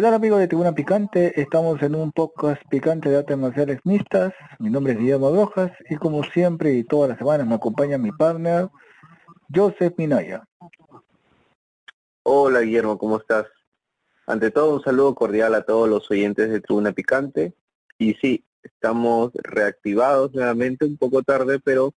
[0.00, 1.38] ¿Qué tal amigos de Tribuna Picante?
[1.38, 4.32] Estamos en un podcast picante de artes marciales mixtas.
[4.58, 8.10] Mi nombre es Guillermo Rojas y como siempre y todas las semanas me acompaña mi
[8.10, 8.70] partner
[9.54, 10.42] Joseph Minaya.
[12.22, 13.44] Hola Guillermo, ¿cómo estás?
[14.26, 17.52] Ante todo un saludo cordial a todos los oyentes de Tribuna Picante.
[17.98, 21.92] Y sí, estamos reactivados nuevamente un poco tarde, pero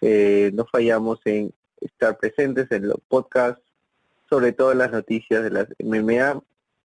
[0.00, 3.64] eh, no fallamos en estar presentes en los podcasts,
[4.30, 6.40] sobre todo las noticias de las MMA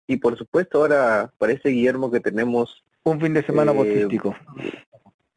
[0.08, 2.84] y por supuesto ahora parece, Guillermo, que tenemos...
[3.04, 4.36] Un fin de semana eh, boxístico.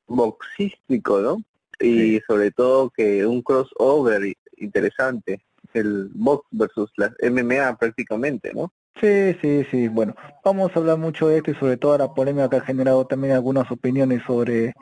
[0.06, 1.42] Boxístico, ¿no?
[1.80, 5.40] Y sobre todo que un crossover interesante,
[5.74, 8.72] el box versus las MMA prácticamente, ¿no?
[9.00, 9.88] Sí, sí, sí.
[9.88, 10.14] Bueno,
[10.44, 13.32] vamos a hablar mucho de esto y sobre todo la polémica que ha generado también
[13.32, 14.74] algunas opiniones sobre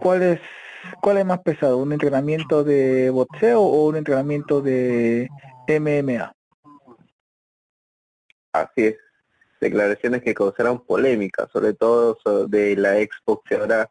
[0.00, 0.40] cuál es
[1.00, 5.30] cuál es más pesado, un entrenamiento de boxeo o un entrenamiento de
[5.66, 6.34] MMA.
[8.52, 9.03] Así es
[9.64, 13.90] declaraciones que causaron polémica, sobre todo de la ex boxeadora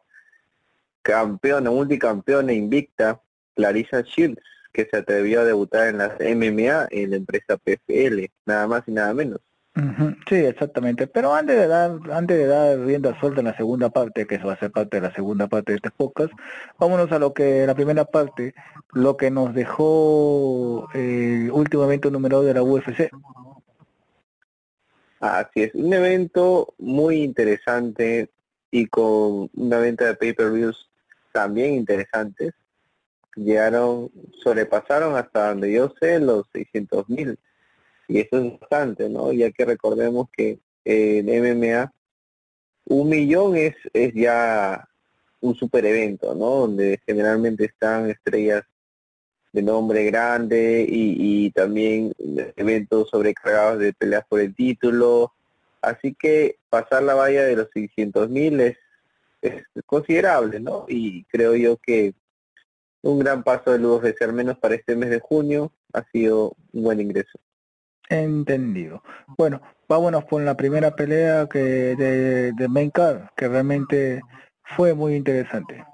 [1.02, 3.20] campeona, multicampeona invicta,
[3.54, 8.66] Clarissa Shields, que se atrevió a debutar en las MMA en la empresa PFL, nada
[8.66, 9.40] más y nada menos.
[10.28, 11.08] Sí, exactamente.
[11.08, 14.46] Pero antes de dar, antes de dar rienda suelta en la segunda parte, que eso
[14.46, 16.32] va a ser parte de la segunda parte de este podcast,
[16.78, 18.54] vámonos a lo que la primera parte,
[18.92, 23.10] lo que nos dejó el último evento número de la UFC.
[25.24, 28.28] Así es, un evento muy interesante
[28.70, 30.90] y con una venta de pay-per-views
[31.32, 32.52] también interesantes.
[33.34, 34.10] Llegaron,
[34.42, 37.38] sobrepasaron hasta donde yo sé los 600 mil.
[38.06, 39.32] Y eso es bastante, ¿no?
[39.32, 41.90] Ya que recordemos que en MMA
[42.84, 44.86] un millón es, es ya
[45.40, 46.50] un super evento, ¿no?
[46.50, 48.62] Donde generalmente están estrellas
[49.54, 52.12] de nombre grande y, también
[52.56, 55.32] eventos sobrecargados de peleas por el título.
[55.80, 58.76] Así que pasar la valla de los 600 mil es,
[59.86, 60.86] considerable, ¿no?
[60.88, 62.14] Y creo yo que
[63.02, 66.82] un gran paso de UFC, al menos para este mes de junio, ha sido un
[66.82, 67.38] buen ingreso.
[68.08, 69.02] Entendido.
[69.38, 74.20] Bueno, vámonos con la primera pelea que de, de Main Card, que realmente
[74.64, 75.84] fue muy interesante.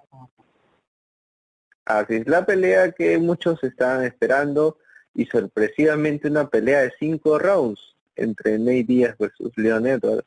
[1.98, 4.78] Así es la pelea que muchos estaban esperando
[5.12, 7.80] y sorpresivamente una pelea de cinco rounds
[8.14, 10.24] entre Nate Díaz versus Leon Edwards.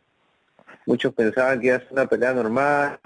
[0.86, 3.00] Muchos pensaban que iba a ser una pelea normal,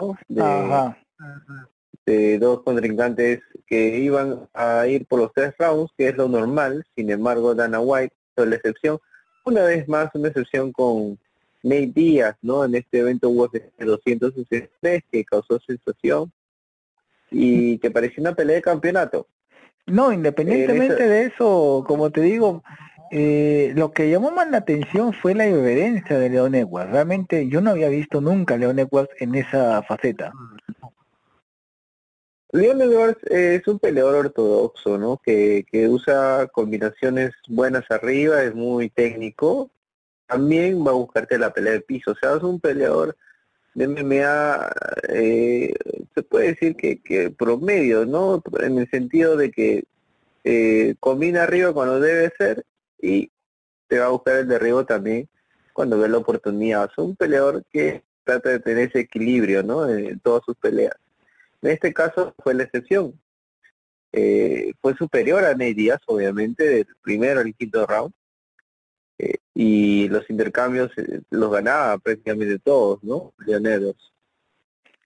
[2.05, 6.83] De, dos contrincantes que iban a ir por los tres rounds, que es lo normal.
[6.95, 8.97] Sin embargo, Dana White fue la excepción.
[9.45, 11.19] Una vez más, una excepción con
[11.61, 12.65] Nate Díaz, ¿no?
[12.65, 16.31] En este evento UFC 263 que causó sensación
[17.31, 19.27] y que parecía una pelea de campeonato.
[19.85, 22.61] No, independientemente de eso, como te digo,
[23.09, 26.91] eh, lo que llamó más la atención fue la irreverencia de Leon Edwards.
[26.91, 30.33] Realmente yo no había visto nunca a Leon Edwards en esa faceta.
[32.51, 35.21] Leon Edwards es un peleador ortodoxo, ¿no?
[35.23, 39.71] Que, que usa combinaciones buenas arriba, es muy técnico.
[40.27, 42.11] También va a buscarte la pelea de piso.
[42.11, 43.15] O sea, es un peleador
[43.77, 44.71] de MMA
[45.09, 45.71] eh,
[46.15, 48.41] se puede decir que, promedio, ¿no?
[48.59, 49.83] En el sentido de que
[50.43, 52.65] eh, combina arriba cuando debe ser
[52.99, 53.29] y
[53.87, 55.29] te va a buscar el derribo también
[55.73, 56.89] cuando ve la oportunidad.
[56.91, 59.87] Es un peleador que trata de tener ese equilibrio, ¿no?
[59.87, 60.95] En, todas sus peleas.
[61.61, 63.13] En este caso fue la excepción.
[64.11, 68.11] Eh, fue superior a Ney Díaz, obviamente, del primero al quinto round.
[69.19, 73.33] Eh, y los intercambios eh, los ganaba prácticamente todos, ¿no?
[73.45, 74.13] Leoneros.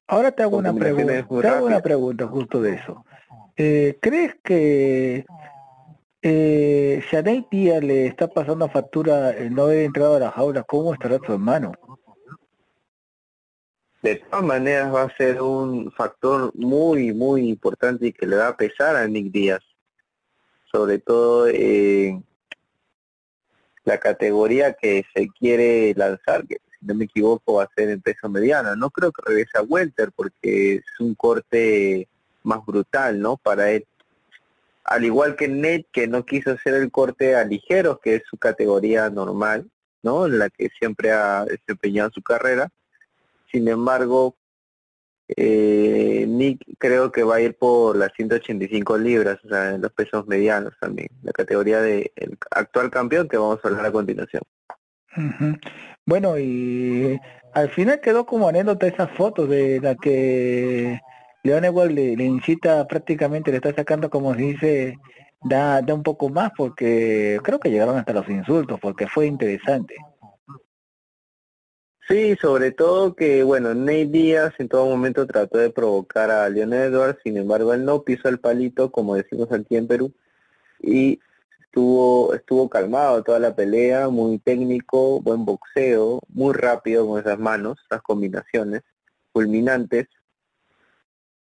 [0.07, 3.05] Ahora te hago una pregunta, te hago una pregunta justo de eso.
[3.55, 5.25] Eh, ¿Crees que
[6.21, 7.21] eh, si a
[7.79, 11.71] le está pasando factura el no haber entrado a la jaula, cómo estará su hermano?
[14.03, 18.49] De todas maneras va a ser un factor muy, muy importante y que le va
[18.49, 19.61] a pesar a Nick Díaz.
[20.71, 22.21] Sobre todo eh,
[23.83, 28.01] la categoría que se quiere lanzar, que si no me equivoco va a ser en
[28.01, 28.75] peso mediano.
[28.75, 32.07] No creo que regrese a Welter porque es un corte
[32.43, 33.37] más brutal, ¿no?
[33.37, 33.85] Para él.
[34.83, 38.37] Al igual que Nate, que no quiso hacer el corte a ligeros, que es su
[38.37, 39.69] categoría normal,
[40.03, 40.25] ¿no?
[40.25, 42.69] En la que siempre ha desempeñado su carrera.
[43.51, 44.35] Sin embargo,
[45.37, 49.91] eh, Nick creo que va a ir por las 185 libras, o sea, en los
[49.91, 52.11] pesos medianos también, la categoría del
[52.51, 54.43] actual campeón que vamos a hablar a continuación.
[56.05, 57.19] Bueno, y
[57.53, 60.99] al final quedó como anécdota esas fotos de la que
[61.43, 64.97] Leon igual le, incita prácticamente, le está sacando como se dice,
[65.41, 69.95] da, da un poco más porque creo que llegaron hasta los insultos porque fue interesante.
[72.11, 76.91] Sí, sobre todo que, bueno, Nate Díaz en todo momento trató de provocar a Leonel
[76.91, 80.11] Edwards, sin embargo él no pisó el palito, como decimos aquí en Perú,
[80.81, 81.21] y
[81.61, 87.79] estuvo, estuvo calmado toda la pelea, muy técnico, buen boxeo, muy rápido con esas manos,
[87.89, 88.81] las combinaciones,
[89.31, 90.07] fulminantes.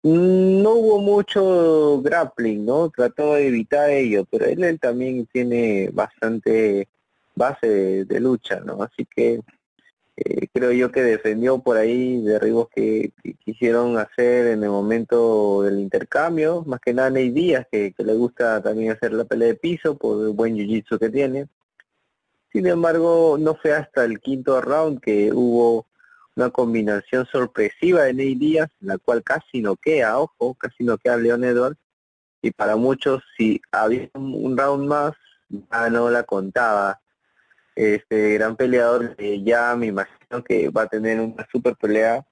[0.04, 2.92] No hubo mucho grappling, ¿no?
[2.92, 6.88] Trató de evitar ello, pero él, él también tiene bastante
[7.34, 8.84] base de lucha, ¿no?
[8.84, 9.42] Así que
[10.22, 15.64] eh, creo yo que defendió por ahí derribos que, que, quisieron hacer en el momento
[15.64, 19.48] del intercambio, más que nada Ney Díaz, que, que, le gusta también hacer la pelea
[19.50, 21.48] de piso por el buen jiu-jitsu que tiene.
[22.52, 25.86] Sin embargo, no fue hasta el quinto round que hubo
[26.36, 31.16] una combinación sorpresiva de Ney Díaz, la cual casi no queda, ojo, casi no queda
[31.16, 31.80] Leon Edwards,
[32.42, 35.14] y para muchos si había un round más,
[35.50, 37.00] ya no la contaba
[37.76, 42.26] este gran peleador ya me imagino que va a tener una super pelea,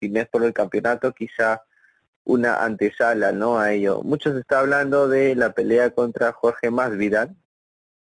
[0.00, 1.62] si no es por el campeonato, quizá
[2.24, 4.02] una antesala no a ello.
[4.02, 7.34] Muchos están hablando de la pelea contra Jorge Masvidal,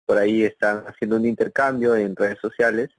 [0.07, 2.91] por ahí están haciendo un intercambio en redes sociales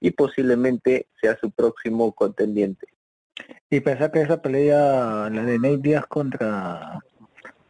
[0.00, 2.86] y posiblemente sea su próximo contendiente.
[3.68, 7.00] Y pensar que esa pelea, la de Nate Díaz contra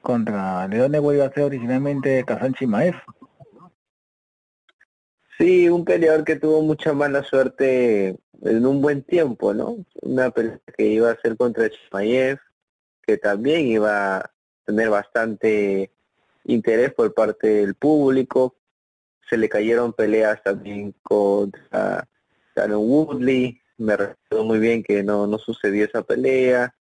[0.00, 2.94] contra Leone vuelve a ser originalmente Kazan Chimaev.
[5.38, 9.76] Sí, un peleador que tuvo mucha mala suerte en un buen tiempo, ¿no?
[10.02, 12.40] Una pelea que iba a ser contra Chimaev,
[13.06, 14.32] que también iba a
[14.66, 15.92] tener bastante
[16.44, 18.56] interés por parte del público.
[19.30, 22.08] Se le cayeron peleas también contra
[22.56, 23.60] Shannon Woodley.
[23.76, 26.74] Me recuerdo muy bien que no, no sucedió esa pelea.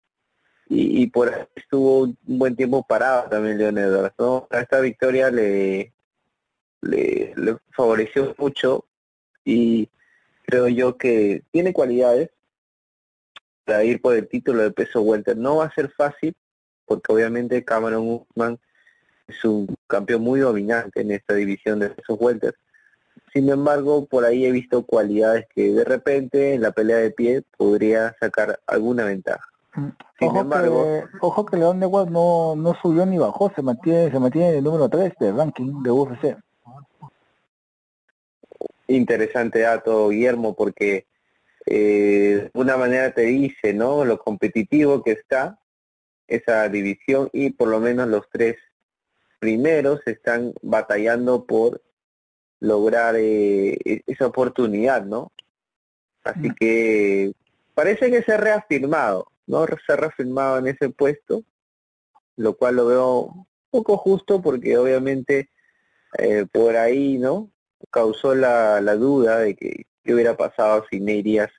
[0.68, 4.48] Y, y por ahí estuvo un buen tiempo parado también Leonel ¿no?
[4.50, 5.94] A esta victoria le,
[6.81, 8.85] le, le favoreció mucho
[9.44, 9.89] y
[10.47, 12.29] creo yo que tiene cualidades
[13.65, 15.38] para ir por el título de peso welter.
[15.38, 16.35] No va a ser fácil
[16.85, 18.57] porque obviamente Cameron Usman
[19.27, 22.56] es un campeón muy dominante en esta división de pesos welter.
[23.33, 27.44] Sin embargo, por ahí he visto cualidades que de repente en la pelea de pie
[27.57, 29.44] podría sacar alguna ventaja.
[29.75, 29.89] Mm.
[30.18, 34.09] Sin ojo embargo, que, ojo que León de no, no subió ni bajó, se mantiene,
[34.09, 36.38] se mantiene en el número 3 del ranking de UFC
[38.87, 41.07] interesante dato, Guillermo, porque
[41.65, 44.05] eh, de una manera te dice, ¿no?
[44.05, 45.59] Lo competitivo que está
[46.27, 48.57] esa división y por lo menos los tres
[49.39, 51.81] primeros están batallando por
[52.59, 55.31] lograr eh, e-, esa oportunidad, ¿no?
[56.23, 56.55] Así mm.
[56.55, 57.31] que
[57.73, 59.65] parece que se ha reafirmado, ¿no?
[59.85, 61.43] Se ha reafirmado en ese puesto,
[62.35, 65.49] lo cual lo veo un poco justo porque obviamente
[66.17, 67.51] eh, por ahí, ¿no?
[67.91, 71.51] Causó la, la duda de que qué hubiera pasado si Neirías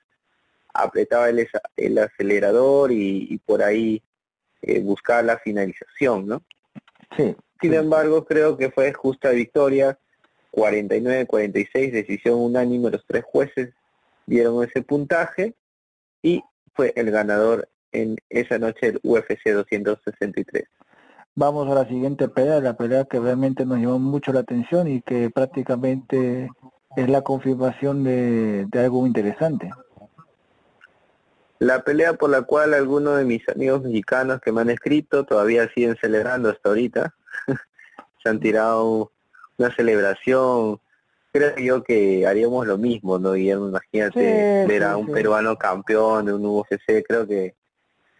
[0.73, 4.01] apretaba el, el acelerador y, por ahí
[4.61, 6.43] eh, buscaba la finalización, ¿no?
[7.15, 7.35] Sí.
[7.61, 9.97] Sin embargo, creo que fue justa victoria,
[10.53, 13.73] 49-46, decisión unánime, los tres jueces
[14.25, 15.55] dieron ese puntaje
[16.21, 16.41] y
[16.73, 20.65] fue el ganador en esa noche del UFC 263.
[21.39, 25.01] Vamos a la siguiente pelea, la pelea que realmente nos llamó mucho la atención y
[25.01, 26.49] que prácticamente
[26.97, 29.71] es la confirmación de, de algo interesante.
[31.59, 35.69] La pelea por la cual algunos de mis amigos mexicanos que me han escrito todavía
[35.73, 37.15] siguen celebrando hasta ahorita.
[38.21, 39.13] Se han tirado
[39.57, 40.81] una celebración.
[41.31, 43.31] Creo yo que haríamos lo mismo, ¿no?
[43.31, 47.01] Guillermo, imagínate ver a un peruano campeón de un UFC.
[47.07, 47.55] Creo que,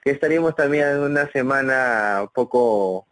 [0.06, 3.09] que estaríamos también en una semana un poco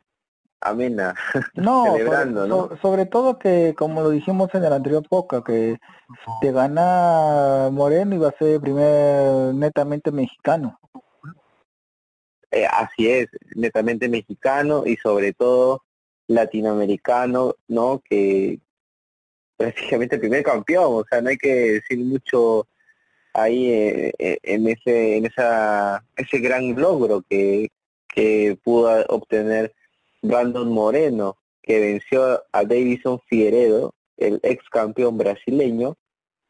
[0.61, 1.15] amena,
[1.53, 5.77] no, celebrando, sobre, sobre, todo que, como lo dijimos en el anterior poca, que
[6.41, 10.79] te gana Moreno iba a ser el primer netamente mexicano.
[12.51, 15.83] Eh, así es, netamente mexicano y sobre todo
[16.27, 18.01] latinoamericano, ¿no?
[18.07, 18.59] Que
[19.57, 22.67] prácticamente el primer campeón, o sea, no hay que decir mucho
[23.33, 27.69] ahí eh, eh, en ese en esa ese gran logro que,
[28.07, 29.73] que pudo obtener
[30.27, 35.95] Brandon Moreno, que venció a Davison Figueredo, el ex campeón brasileño,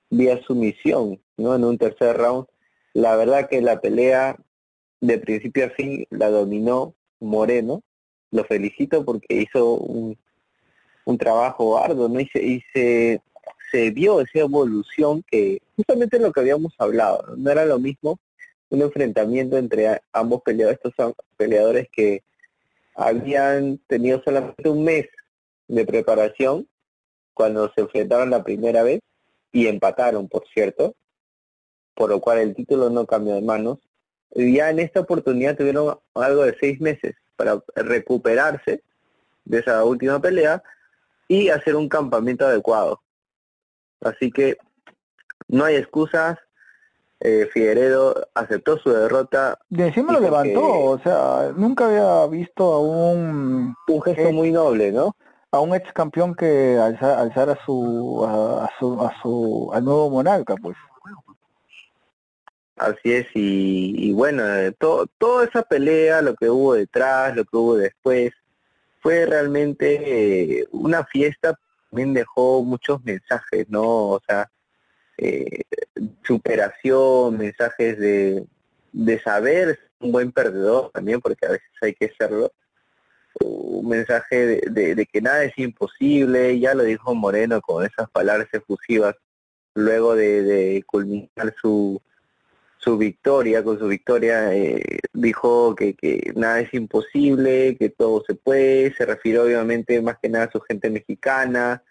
[0.09, 1.55] vía sumisión, ¿no?
[1.55, 2.47] En un tercer round.
[2.93, 4.37] La verdad que la pelea
[5.01, 7.83] de principio a fin la dominó Moreno.
[8.31, 10.17] Lo felicito porque hizo un,
[11.05, 12.19] un trabajo arduo, ¿no?
[12.19, 13.21] Y se, y se,
[13.71, 18.19] se vio esa evolución que justamente lo que habíamos hablado, no era lo mismo
[18.69, 22.23] un enfrentamiento entre ambos peleadores, estos peleadores que
[22.97, 25.07] habían tenido solamente un mes
[25.67, 26.67] de preparación
[27.33, 29.01] cuando se enfrentaron la primera vez
[29.51, 30.95] y empataron, por cierto.
[31.93, 33.79] por lo cual el título no cambió de manos.
[34.31, 38.83] Y ya en esta oportunidad tuvieron algo de seis meses para recuperarse
[39.45, 40.61] de esa última pelea
[41.27, 43.01] y hacer un campamento adecuado.
[44.01, 44.57] Así que
[45.47, 46.37] no hay excusas.
[47.19, 49.57] Eh, Figueredo aceptó su derrota.
[49.69, 53.75] Y encima lo levantó, o sea, nunca había visto a un...
[53.87, 55.15] Un gesto muy noble, ¿no?
[55.51, 60.55] A un ex campeón que alzara a su, a, su, a su, al nuevo monarca,
[60.61, 60.77] pues.
[62.75, 64.71] Así es, y, bueno, eh,
[65.17, 68.31] toda esa pelea, lo que hubo detrás, lo que hubo después,
[69.01, 71.57] fue realmente eh, una fiesta,
[71.89, 73.81] también dejó muchos mensajes, ¿no?
[74.09, 74.51] O sea,
[75.17, 75.63] eh,
[76.23, 78.45] superación, mensajes de,
[78.91, 82.51] de saber un buen perdedor también, porque a veces hay que serlo,
[83.39, 88.47] un mensaje de, de, que nada es imposible, ya lo dijo Moreno con esas palabras
[88.51, 89.15] efusivas,
[89.75, 92.01] luego de, culminar su,
[92.77, 98.33] su victoria, con su victoria, eh, dijo que, que nada es imposible, que todo se
[98.35, 101.83] puede, se refirió obviamente más que nada a su gente mexicana,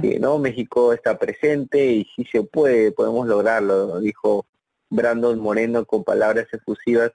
[0.00, 4.46] que no, México está presente y si se puede, podemos lograrlo, dijo
[4.90, 7.12] Brandon Moreno con palabras efusivas.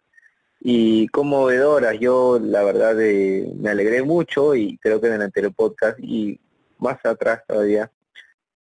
[0.65, 1.99] Y conmovedoras.
[1.99, 6.39] Yo la verdad eh, me alegré mucho y creo que en el anterior podcast y
[6.77, 7.91] más atrás todavía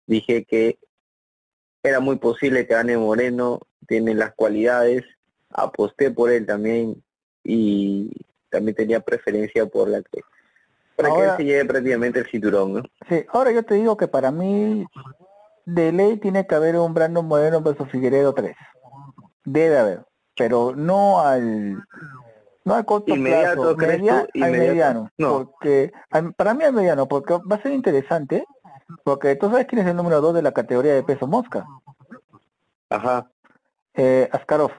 [0.06, 0.78] dije que
[1.82, 5.04] era muy posible que gane Moreno, tiene las cualidades,
[5.50, 7.02] aposté por él también
[7.44, 8.10] y
[8.50, 10.20] también tenía preferencia por la que
[10.96, 12.82] para que él se lleve prácticamente el cinturón, ¿no?
[13.08, 14.86] Sí, ahora yo te digo que para mí
[15.66, 18.56] de ley tiene que haber un Brandon Moreno versus Figueredo 3.
[19.44, 20.04] Debe haber,
[20.36, 21.84] pero no al
[22.64, 25.32] no al corto plazo, media, al mediano, no.
[25.32, 25.92] porque
[26.36, 28.44] para mí al mediano, porque va a ser interesante,
[29.04, 31.64] porque tú sabes quién es el número 2 de la categoría de peso mosca.
[32.90, 33.30] Ajá.
[33.94, 34.72] Eh, Askarov.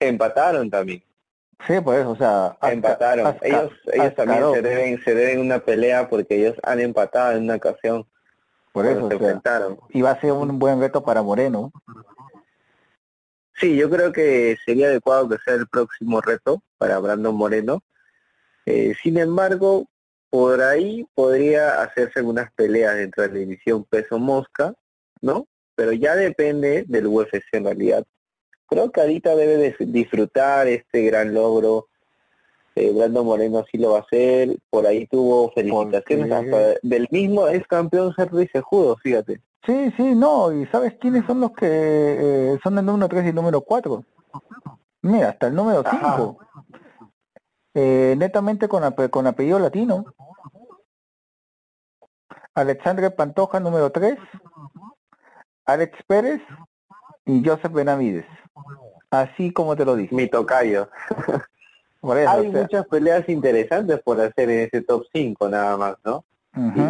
[0.00, 1.02] Empataron también.
[1.66, 3.36] Sí, pues, o sea, empataron.
[3.42, 7.56] ellos ellos también se deben se deben una pelea porque ellos han empatado en una
[7.56, 8.06] ocasión.
[8.72, 9.78] Por eso se enfrentaron.
[9.90, 11.70] Y va a ser un buen reto para Moreno.
[13.56, 17.82] Sí, yo creo que sería adecuado que sea el próximo reto para Brandon Moreno.
[18.64, 19.86] Eh, sin embargo,
[20.30, 24.74] por ahí podría hacerse algunas peleas dentro de la división peso mosca,
[25.20, 25.46] ¿no?
[25.74, 28.04] Pero ya depende del UFC en realidad
[28.72, 31.88] creo que ahorita debe disfrutar este gran logro.
[32.74, 37.66] Eh, Brando Moreno sí lo va a hacer, por ahí tuvo felicitaciones del mismo ex
[37.66, 39.42] campeón Sergio Sejudo, fíjate.
[39.66, 43.28] Sí, sí, no, y ¿sabes quiénes son los que eh, son el número 3 y
[43.28, 44.02] el número 4?
[45.02, 46.38] Mira, hasta el número 5.
[47.74, 50.06] Eh, netamente con, con apellido latino.
[52.54, 54.16] Alexandre Pantoja, número 3.
[55.66, 56.40] Alex Pérez
[57.26, 58.26] Joseph Benavides.
[59.10, 60.14] Así como te lo dije.
[60.14, 60.88] Mi tocayo.
[62.28, 66.24] Hay muchas peleas interesantes por hacer en ese top 5 nada más, ¿no?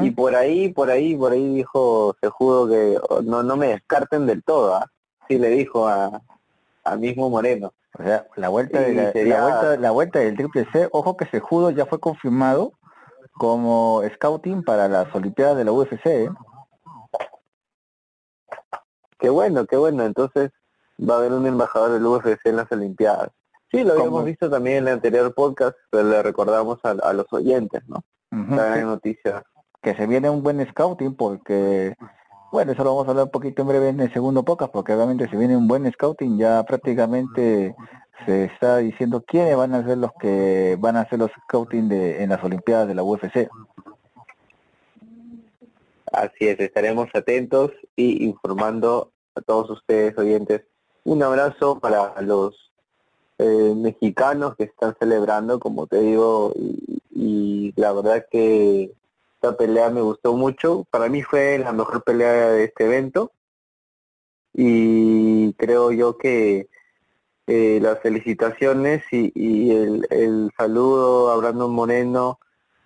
[0.03, 4.43] y, por ahí, por ahí, por ahí dijo Sejudo que no no me descarten del
[4.43, 4.91] todo, ¿ah?
[5.29, 6.21] Sí le dijo a,
[6.83, 7.73] a mismo Moreno.
[7.97, 8.95] O sea, la vuelta, de
[9.27, 12.73] la, vuelta, la vuelta del triple C, ojo que Sejudo ya fue confirmado
[13.35, 16.07] como scouting para las Olimpiadas de la UFC.
[16.07, 16.29] ¿eh?
[19.23, 20.05] Qué bueno, qué bueno.
[20.05, 20.51] Entonces,
[20.99, 23.31] va a haber un embajador del UFC en las Olimpiadas.
[23.71, 27.83] Sí, lo habíamos visto también en el anterior podcast, pero le recordamos a, los oyentes,
[27.87, 28.03] ¿no?
[28.31, 29.45] La gran noticia.
[29.81, 31.95] Que se viene un buen scouting porque,
[32.51, 34.93] bueno, eso lo vamos a hablar un poquito en breve en el segundo podcast, porque
[34.93, 37.77] obviamente si viene un buen scouting ya prácticamente
[38.27, 42.25] se está diciendo quiénes van a ser los que van a hacer los scouting de,
[42.25, 43.49] en las Olimpiadas de la UFC.
[46.13, 50.63] Así es, estaremos atentos y informando a todos ustedes oyentes
[51.05, 52.71] un abrazo para los
[53.39, 56.53] eh, mexicanos que están celebrando, como te digo,
[57.11, 58.93] y, la verdad que
[59.35, 60.87] esta pelea me gustó mucho.
[60.91, 63.33] Para mí fue la mejor pelea de este evento
[64.53, 66.69] y creo yo que
[67.47, 72.39] eh, las felicitaciones y, el, saludo a Brandon Moreno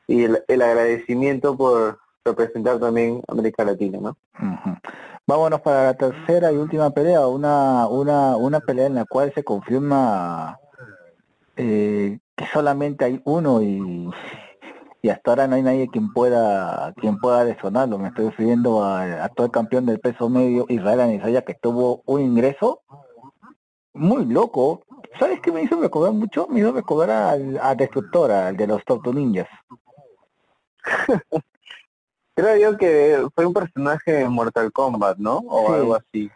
[0.07, 1.99] y el, agradecimiento por
[2.31, 4.17] representar también América Latina, ¿no?
[5.27, 9.43] Vámonos para la tercera y última pelea, una, una, una pelea en la cual se
[9.43, 10.59] confirma
[11.57, 14.09] eh, que solamente hay uno y,
[15.03, 17.99] y hasta ahora no hay nadie quien pueda quien pueda desonarlo.
[17.99, 22.83] Me estoy refiriendo al actual campeón del peso medio, Israel Anisaya, que tuvo un ingreso
[23.95, 24.83] muy loco.
[25.19, 26.47] ¿Sabes qué me hizo recordar mucho?
[26.49, 29.49] Me hizo recordar al, a Destructora, al de los Tortu Ninjas.
[32.37, 35.39] Creo yo que fue un personaje de Mortal Kombat, ¿no?
[35.39, 36.31] O algo así.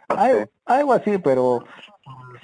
[0.65, 1.63] algo, así, pero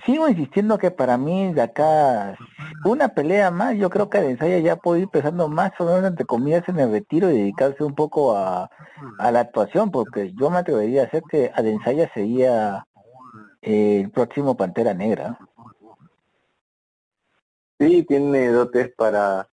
[0.04, 2.36] sigo insistiendo que para mí de acá
[2.84, 6.26] una pelea más, yo creo que Adensaya ya puede ir pensando más o menos entre
[6.26, 8.70] comillas en el retiro y dedicarse un poco a,
[9.18, 12.86] la actuación, porque yo me atrevería a hacer que Adensaya sería
[13.62, 15.38] el próximo Pantera Negra.
[17.78, 19.48] Sí, tiene dotes para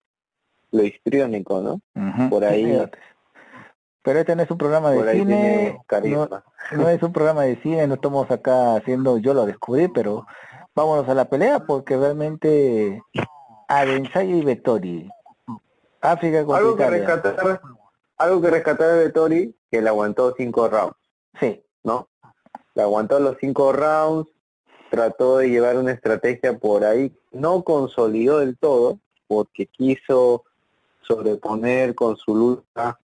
[0.71, 2.29] lo histriónico, ¿no?
[2.31, 2.79] Por ahí.
[4.09, 5.83] Pero este no es un programa de cine,
[6.73, 10.27] no, es un programa de cine, no estamos acá haciendo, yo lo descubrí, pero
[10.75, 13.03] vámonos a la pelea porque realmente
[13.69, 15.11] Adensaya y Vettori,
[16.01, 17.61] África algo que rescatar,
[18.17, 20.97] algo que rescatar de Vettori, que le aguantó cinco rounds.
[21.39, 21.63] Sí.
[21.85, 22.09] ¿No?
[22.77, 24.31] Le aguantó los cinco rounds,
[24.91, 30.45] trató de llevar una estrategia por ahí, no consolidó del todo, porque quiso
[31.03, 32.99] sobreponer con su lucha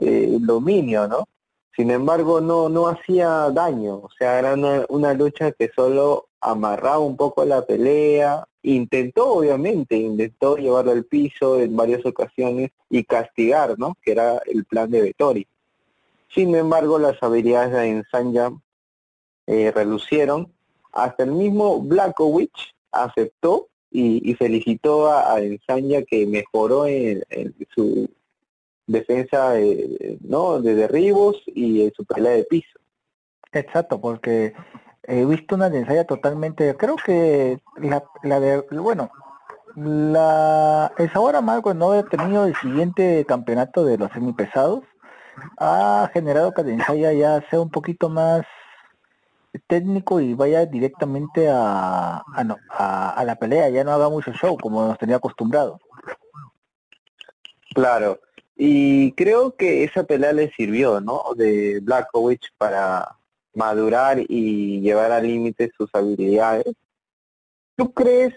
[0.00, 1.28] eh, dominio, ¿no?
[1.76, 4.54] Sin embargo, no, no hacía daño, o sea, era
[4.88, 11.60] una, lucha que solo amarraba un poco la pelea, intentó obviamente, intentó llevarlo al piso
[11.60, 13.96] en varias ocasiones y castigar, ¿no?
[14.02, 15.46] Que era el plan de Vettori.
[16.28, 18.52] Sin embargo, las habilidades de Ensanya
[19.46, 20.52] eh, relucieron.
[20.92, 25.40] Hasta el mismo Blackowicz aceptó y, felicitó a, a
[26.08, 27.22] que mejoró en,
[27.74, 28.08] su
[28.86, 29.54] defensa
[30.20, 32.78] no de derribos y en su pelea de piso.
[33.52, 34.54] Exacto, porque
[35.04, 39.10] he visto una ensaya totalmente, creo que la, la de, bueno,
[39.76, 44.84] la el sabor amargo no haber tenido el siguiente campeonato de los semipesados
[45.58, 48.44] ha generado que ensaya ya sea un poquito más
[49.66, 52.22] técnico y vaya directamente a,
[52.70, 55.78] a, a, la pelea, ya no haga mucho show como nos tenía acostumbrado.
[57.74, 58.20] Claro,
[58.56, 61.22] y creo que esa pelea le sirvió, ¿no?
[61.36, 63.16] De Blackowicz para
[63.54, 66.74] madurar y llevar al límite sus habilidades.
[67.76, 68.34] ¿Tú crees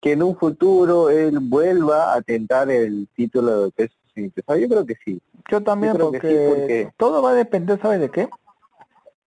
[0.00, 4.86] que en un futuro él vuelva a tentar el título de peso sin Yo creo
[4.86, 5.20] que sí.
[5.50, 8.28] Yo también, porque, todo va a depender, ¿sabes de qué?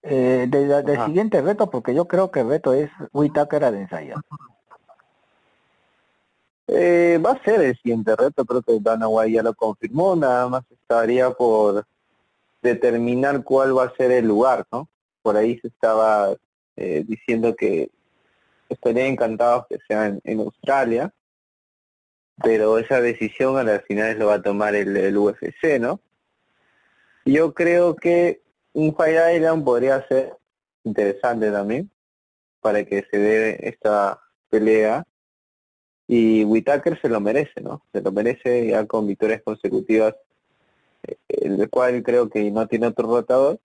[0.03, 4.15] Eh, del siguiente reto, porque yo creo que el reto es Whitaker de ensayo.
[6.73, 10.47] Eh, va a ser el siguiente reto, creo que Dana White ya lo confirmó, nada
[10.47, 11.85] más estaría por
[12.61, 14.87] determinar cuál va a ser el lugar, ¿no?
[15.21, 16.33] Por ahí se estaba
[16.77, 17.89] eh, diciendo que
[18.69, 21.13] estaría encantado que sea en, Australia,
[22.41, 25.99] pero esa decisión a las finales lo va a tomar el, el UFC, ¿no?
[27.25, 30.37] Yo creo que un Fire Island podría ser
[30.85, 31.91] interesante también
[32.61, 35.05] para que se dé esta pelea
[36.13, 37.83] y Whitaker se lo merece, ¿no?
[37.93, 40.13] Se lo merece ya con victorias consecutivas,
[41.07, 43.61] eh, el cual creo que no tiene otro rotador.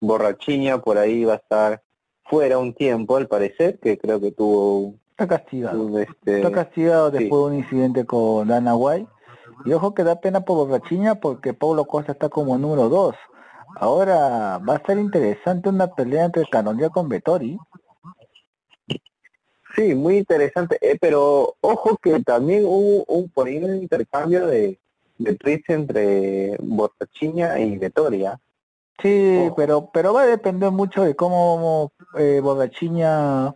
[0.00, 1.82] Borrachiña por ahí va a estar
[2.22, 5.98] fuera un tiempo al parecer, que creo que tuvo Está castigado.
[5.98, 6.36] este...
[6.36, 9.08] Está castigado después de un incidente con Dana White.
[9.64, 13.16] Y ojo que da pena por Borrachiña porque Pablo Costa está como número 2.
[13.74, 17.58] Ahora va a ser interesante una pelea entre Canonía con Vettori.
[19.78, 24.76] Sí, muy interesante, eh, pero ojo que también hubo un, por ahí un intercambio de,
[25.18, 28.40] de tweets entre Borrachiña y Vettoria.
[29.00, 33.54] Sí, pero pero va a depender mucho de cómo eh, Borrachiña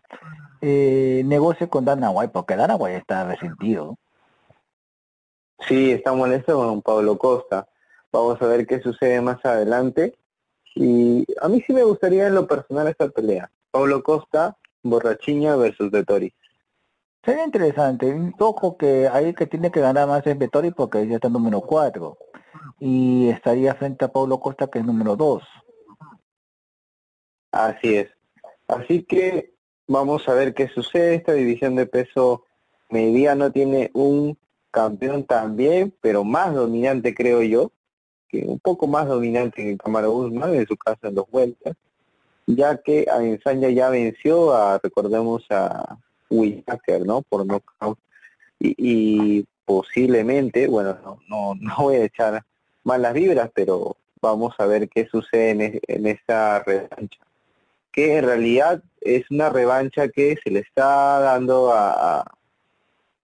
[0.60, 3.98] eh, negocie con Dana White, porque Dana White está resentido.
[5.66, 7.66] Sí, está molesto con Pablo Costa.
[8.12, 10.14] Vamos a ver qué sucede más adelante.
[10.76, 13.50] Y a mí sí me gustaría en lo personal esta pelea.
[13.72, 16.32] Pablo Costa, Borrachiña versus Vettori.
[17.24, 18.14] Sería interesante.
[18.38, 21.60] Ojo que ahí que tiene que ganar más es Vettori porque ya está en número
[21.60, 22.18] 4.
[22.80, 25.42] Y estaría frente a Pablo Costa que es número 2.
[27.52, 28.10] Así es.
[28.66, 29.54] Así que
[29.86, 31.14] vamos a ver qué sucede.
[31.14, 32.44] Esta división de peso
[32.90, 34.38] mediano tiene un
[34.70, 37.70] campeón también, pero más dominante creo yo,
[38.28, 41.76] que un poco más dominante que Camaro Guzmán en su casa en dos vueltas,
[42.56, 45.98] ya que a Ensanya ya venció a, recordemos, a
[46.30, 47.22] Whitaker, ¿no?
[47.22, 47.98] Por knockout.
[48.60, 52.42] Y, posiblemente, bueno, no, no, no voy a echar
[52.84, 57.18] malas vibras, pero vamos a ver qué sucede en, en esa revancha.
[57.90, 62.24] Que en realidad es una revancha que se le está dando a,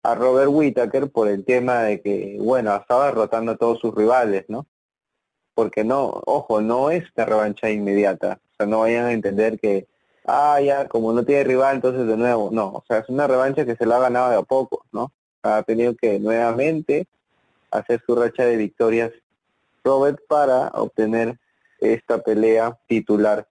[0.03, 4.45] a Robert Whittaker por el tema de que, bueno, estaba derrotando a todos sus rivales,
[4.47, 4.65] ¿no?
[5.53, 8.39] Porque no, ojo, no es una revancha inmediata.
[8.65, 9.87] No vayan a entender que,
[10.25, 12.49] ah, ya, como no tiene rival, entonces de nuevo.
[12.51, 15.11] No, o sea, es una revancha que se la ha ganado de a poco, ¿no?
[15.43, 17.07] Ha tenido que nuevamente
[17.71, 19.11] hacer su racha de victorias
[19.83, 21.39] Robert para obtener
[21.79, 23.47] esta pelea titular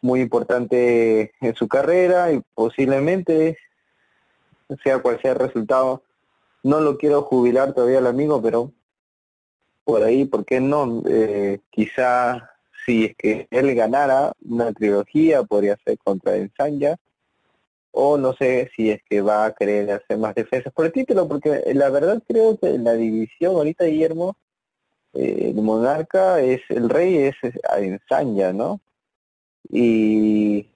[0.00, 3.58] muy importante en su carrera y posiblemente
[4.82, 6.02] sea cual sea el resultado
[6.62, 8.72] no lo quiero jubilar todavía el amigo pero
[9.84, 12.50] por ahí por qué no eh, quizá
[12.84, 16.96] si es que él ganara una trilogía podría ser contra Ensanya
[17.92, 21.26] o no sé si es que va a querer hacer más defensas por el título
[21.26, 24.36] porque la verdad creo que en la división ahorita Guillermo
[25.14, 27.34] eh, el monarca es el rey es,
[28.54, 28.80] no
[29.68, 30.68] y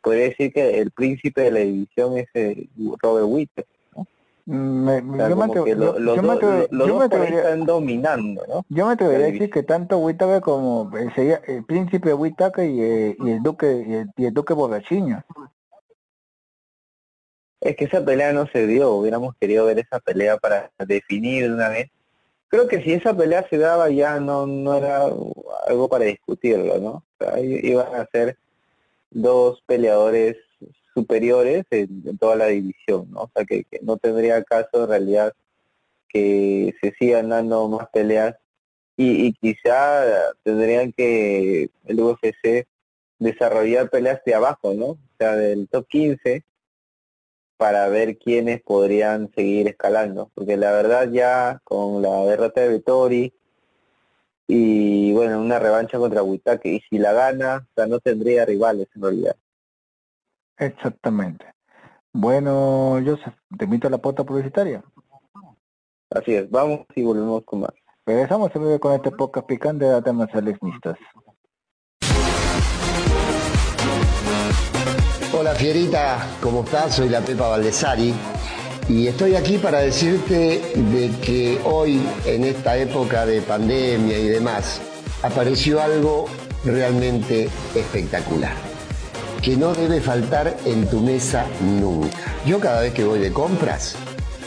[0.00, 2.68] podría decir que el príncipe de la división es eh,
[3.02, 3.50] Robert Witt
[4.46, 8.66] me, yo, me están dominando, ¿no?
[8.68, 11.10] Yo me atrevería a decir que tanto Whittaker como el,
[11.46, 15.24] el príncipe Whittaker y, eh, y, el duque y el, duque Borrachiño.
[17.60, 21.54] Es que esa pelea no se dio, hubiéramos querido ver esa pelea para definir de
[21.54, 21.90] una vez.
[22.48, 25.04] Creo que si esa pelea se daba ya no, no era
[25.66, 27.04] algo para discutirlo, ¿no?
[27.18, 28.36] O iban a ser
[29.10, 30.36] dos peleadores
[30.94, 33.22] superiores en, toda la división, ¿no?
[33.22, 35.34] O sea, que, no tendría caso en realidad
[36.08, 38.36] que se sigan dando más peleas
[38.96, 42.66] y, quizá tendrían que el UFC
[43.18, 44.86] desarrollar peleas de abajo, ¿no?
[44.86, 46.44] O sea, del top 15
[47.56, 53.32] para ver quiénes podrían seguir escalando, porque la verdad ya con la derrota de Vettori
[54.46, 58.88] y bueno, una revancha contra Witake, y si la gana, o sea, no tendría rivales
[58.94, 59.36] en realidad.
[60.58, 61.46] Exactamente.
[62.12, 64.84] Bueno, Joseph, te invito a la pauta publicitaria.
[66.10, 67.70] Así es, vamos y volvemos con más.
[68.06, 70.28] Regresamos en con este podcast picante de temas
[70.62, 70.96] mixtas.
[75.36, 76.94] Hola Fierita, ¿cómo estás?
[76.94, 78.14] Soy la Pepa Valdesari
[78.88, 84.80] y estoy aquí para decirte de que hoy, en esta época de pandemia y demás,
[85.24, 86.26] apareció algo
[86.64, 88.73] realmente espectacular
[89.44, 92.16] que no debe faltar en tu mesa nunca.
[92.46, 93.94] Yo cada vez que voy de compras,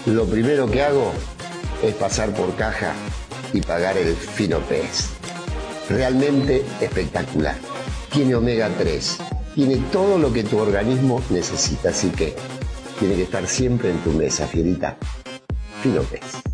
[0.08, 1.12] lo primero que hago
[1.84, 2.94] es pasar por caja
[3.54, 5.10] y pagar el fino pez.
[5.88, 7.56] Realmente espectacular.
[8.12, 9.18] Tiene omega 3,
[9.54, 12.36] tiene todo lo que tu organismo necesita, así que
[12.98, 14.98] tiene que estar siempre en tu mesa, fierita.
[15.84, 16.47] Fino pez.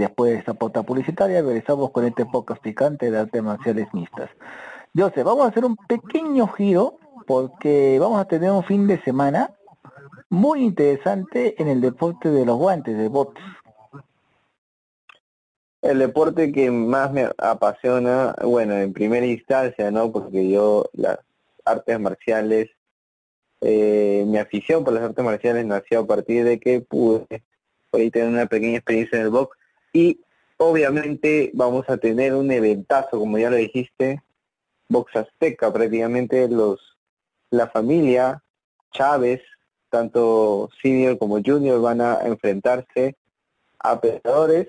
[0.00, 4.30] Después de esta pauta publicitaria regresamos con este podcast picante de artes marciales mixtas.
[4.96, 9.54] José, vamos a hacer un pequeño giro porque vamos a tener un fin de semana
[10.30, 13.40] muy interesante en el deporte de los guantes, de bots.
[15.82, 20.10] El deporte que más me apasiona, bueno, en primera instancia, ¿no?
[20.10, 21.18] Porque yo las
[21.64, 22.70] artes marciales,
[23.60, 27.42] eh, mi afición por las artes marciales nació a partir de que pude
[27.90, 29.59] por tener una pequeña experiencia en el box
[29.92, 30.20] y
[30.56, 34.22] obviamente vamos a tener un eventazo, como ya lo dijiste,
[34.88, 36.80] Box Azteca, prácticamente los
[37.50, 38.42] la familia
[38.92, 39.40] Chávez,
[39.88, 43.16] tanto senior como junior, van a enfrentarse
[43.78, 44.68] a peleadores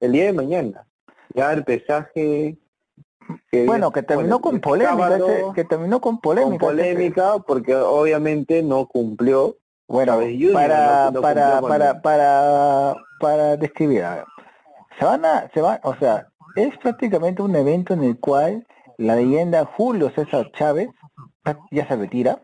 [0.00, 0.86] el día de mañana.
[1.34, 2.58] Ya el pesaje
[3.66, 5.18] bueno, que terminó con polémica,
[5.54, 6.50] que terminó con polémica.
[6.50, 9.56] Con polémica porque obviamente no cumplió.
[9.86, 10.20] Bueno,
[10.52, 14.04] para, para, para, para, para describir,
[14.98, 19.16] se van a, se van, o sea, es prácticamente un evento en el cual la
[19.16, 20.88] leyenda Julio César Chávez
[21.70, 22.42] ya se retira.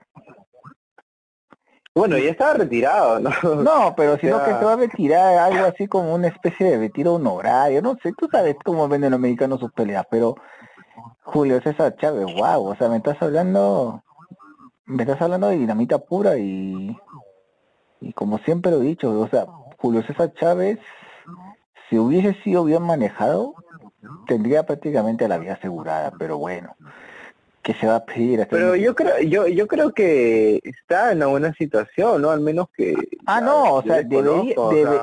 [1.94, 3.30] Bueno, ya estaba retirado, ¿no?
[3.62, 7.14] No, pero sino que se va a retirar algo así como una especie de retiro
[7.14, 10.34] honorario, no sé, tú sabes cómo venden los mexicanos sus peleas, pero
[11.22, 14.02] Julio César Chávez, wow, o sea, me estás hablando,
[14.86, 16.96] me estás hablando de dinamita pura y,
[18.00, 19.46] y como siempre lo he dicho, o sea,
[19.78, 20.80] Julio César Chávez
[21.88, 23.54] si hubiese sido bien manejado,
[24.26, 26.76] tendría prácticamente la vida asegurada, pero bueno,
[27.64, 28.46] que se va a pedir?
[28.50, 32.30] Pero yo creo, yo, yo creo que está en una buena situación, ¿no?
[32.30, 32.94] Al menos que...
[33.26, 34.54] Ah, no, o sea, debería,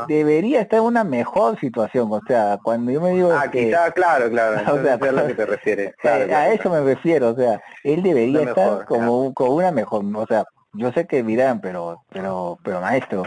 [0.08, 3.34] debería estar en una mejor situación, o sea, cuando yo me digo...
[3.34, 5.96] Ah, que, quizá, claro, claro, o sea, a lo que te refieres.
[6.04, 10.46] a eso me refiero, o sea, él debería estar como, como una mejor, o sea,
[10.74, 13.24] yo sé que dirán, pero, pero, pero maestro,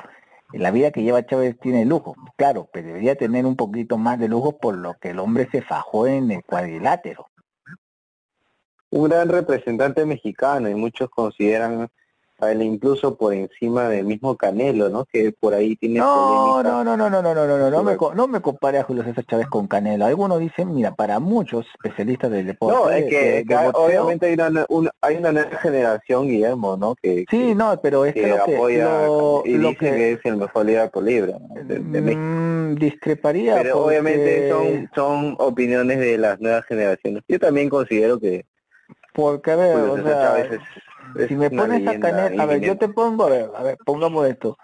[0.59, 4.29] la vida que lleva Chávez tiene lujo, claro, pero debería tener un poquito más de
[4.29, 7.29] lujo por lo que el hombre se fajó en el cuadrilátero.
[8.91, 11.89] Un gran representante mexicano y muchos consideran
[12.41, 15.05] él incluso por encima del mismo Canelo, ¿no?
[15.05, 17.97] Que por ahí tiene no, no, no, no, no, no, no, no, no, no me,
[18.15, 20.05] no me compare a Julio César Chávez con Canelo.
[20.05, 23.45] Algunos dicen, mira, para muchos especialistas del deporte, no, es que
[23.75, 26.95] obviamente hay una, hay una nueva generación, Guillermo, ¿no?
[26.97, 30.67] Que sí, no, pero es que, lo que lo, y dice que, es el mejor
[30.67, 37.23] líder por libre de, mm, discreparía, pero obviamente son son opiniones de las nuevas generaciones.
[37.29, 38.47] Yo también considero que
[39.13, 40.49] porque a ver, o sea,
[41.29, 44.27] si me pones a Canelo, a ver, yo te pongo, a ver, a ver, pongamos
[44.27, 44.57] esto.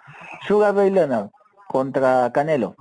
[0.46, 1.30] Sugar Ray Leonard
[1.68, 2.74] contra Canelo.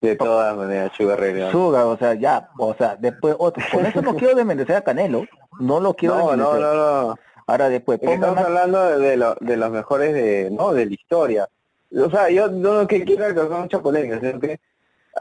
[0.00, 1.52] De todas maneras, Sugar Ray Leonard.
[1.52, 3.64] Sugar, o sea, ya, o sea, después otro.
[3.72, 5.24] Con eso no quiero desmerecer a Canelo,
[5.60, 7.14] no lo quiero No, no, no, no.
[7.46, 11.48] Ahora después, estamos hablando de, lo, de los mejores de, no, de la historia.
[11.96, 14.60] O sea, yo no lo que quiero causar mucha polémica, sino que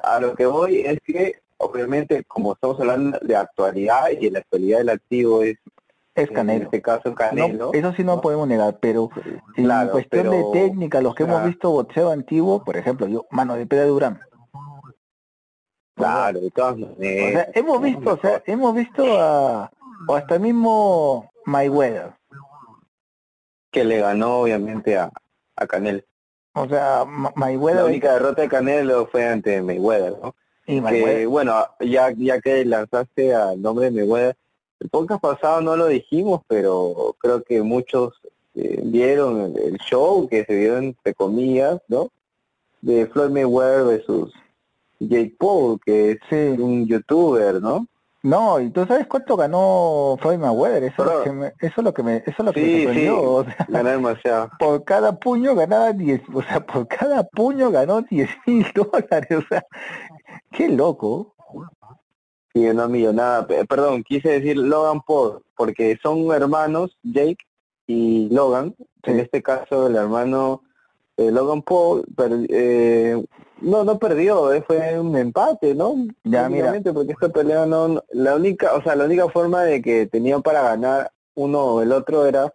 [0.03, 4.39] a lo que voy es que obviamente como estamos hablando de actualidad y en la
[4.39, 5.57] actualidad del activo es
[6.17, 6.57] es Canelo.
[6.57, 7.71] En este caso Canelo.
[7.73, 9.09] eso sí no, podemos negar, pero
[9.55, 13.65] en cuestión de técnica, los que hemos visto boxeo antiguo, por ejemplo, yo, mano de
[13.65, 14.19] Pedro Durán.
[15.95, 16.97] Claro, de todas maneras.
[16.97, 19.71] O sea, hemos visto, o sea, hemos visto a,
[20.07, 22.13] o hasta mismo Mayweather.
[23.71, 25.11] Que le ganó obviamente a,
[25.55, 26.01] a Canelo.
[26.53, 27.83] O sea, Mayweather...
[27.83, 30.35] La única derrota de Canelo fue ante Mayweather, ¿no?
[30.65, 34.37] Y que, bueno, ya, ya que lanzaste al nombre de Mayweather,
[34.79, 38.13] el podcast pasado no lo dijimos, pero creo que muchos
[38.55, 42.09] eh, vieron el, show que se dio entre comillas, ¿no?
[42.81, 44.33] De Floyd Mayweather versus
[44.99, 47.87] Jake Paul, que es un youtuber, ¿no?
[48.23, 51.83] No, y tú sabes cuánto ganó Floyd Mayweather, eso, es lo que me, eso es
[51.83, 53.45] lo que me, eso es lo que me sorprendió.
[53.83, 54.49] demasiado.
[54.59, 59.47] Por cada puño ganaba 10, o sea, por cada puño ganó 10 mil dólares, o
[59.47, 59.65] sea,
[60.51, 61.35] qué loco.
[62.57, 63.45] Sí, una millonada.
[63.45, 67.45] Perdón, quise decir Logan Paul, porque son hermanos, Jake
[67.85, 68.75] y Logan.
[69.03, 70.63] En este caso, el hermano
[71.17, 72.03] eh, Logan Paul,
[72.49, 73.23] eh,
[73.61, 76.07] no, no perdió, eh, fue un empate, ¿no?
[76.23, 76.73] Ya, mira.
[76.93, 80.63] Porque esta pelea no, la única, o sea, la única forma de que tenían para
[80.63, 82.51] ganar uno o el otro era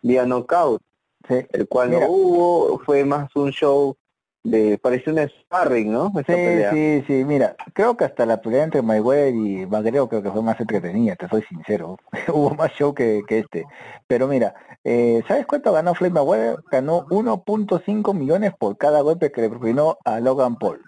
[0.00, 0.80] vía knockout.
[1.28, 3.96] El cual no hubo, fue más un show
[4.42, 6.12] de parece un sparring, ¿no?
[6.26, 6.34] sí,
[6.70, 10.42] sí, sí, mira, creo que hasta la pelea entre Mayweather y Magreo creo que fue
[10.42, 11.98] más entretenida, te soy sincero,
[12.28, 13.66] hubo más show que, que este,
[14.06, 16.56] pero mira, eh, ¿sabes cuánto ganó Floyd Mayweather?
[16.70, 20.82] Ganó 1.5 millones por cada golpe que le propinó a Logan Paul.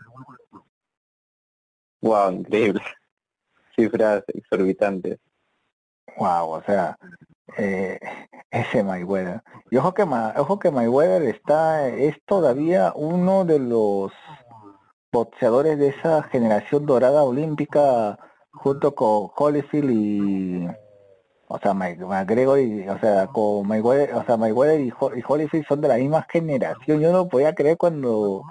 [2.01, 2.83] Wow, increíble,
[3.77, 5.19] cifras exorbitantes.
[6.17, 6.99] Wow, o sea,
[7.57, 7.99] eh,
[8.51, 9.43] ese Mayweather.
[9.71, 14.13] Y ojo que, ojo que Mayweather está, es todavía uno de los
[15.13, 18.19] boxeadores de esa generación dorada olímpica
[18.53, 20.67] junto con Holyfield y
[21.49, 25.89] o sea McGregor y o sea con Mayweather, o sea Mayweather y, Holyfield son de
[25.89, 27.01] la misma generación.
[27.01, 28.43] Yo no podía creer cuando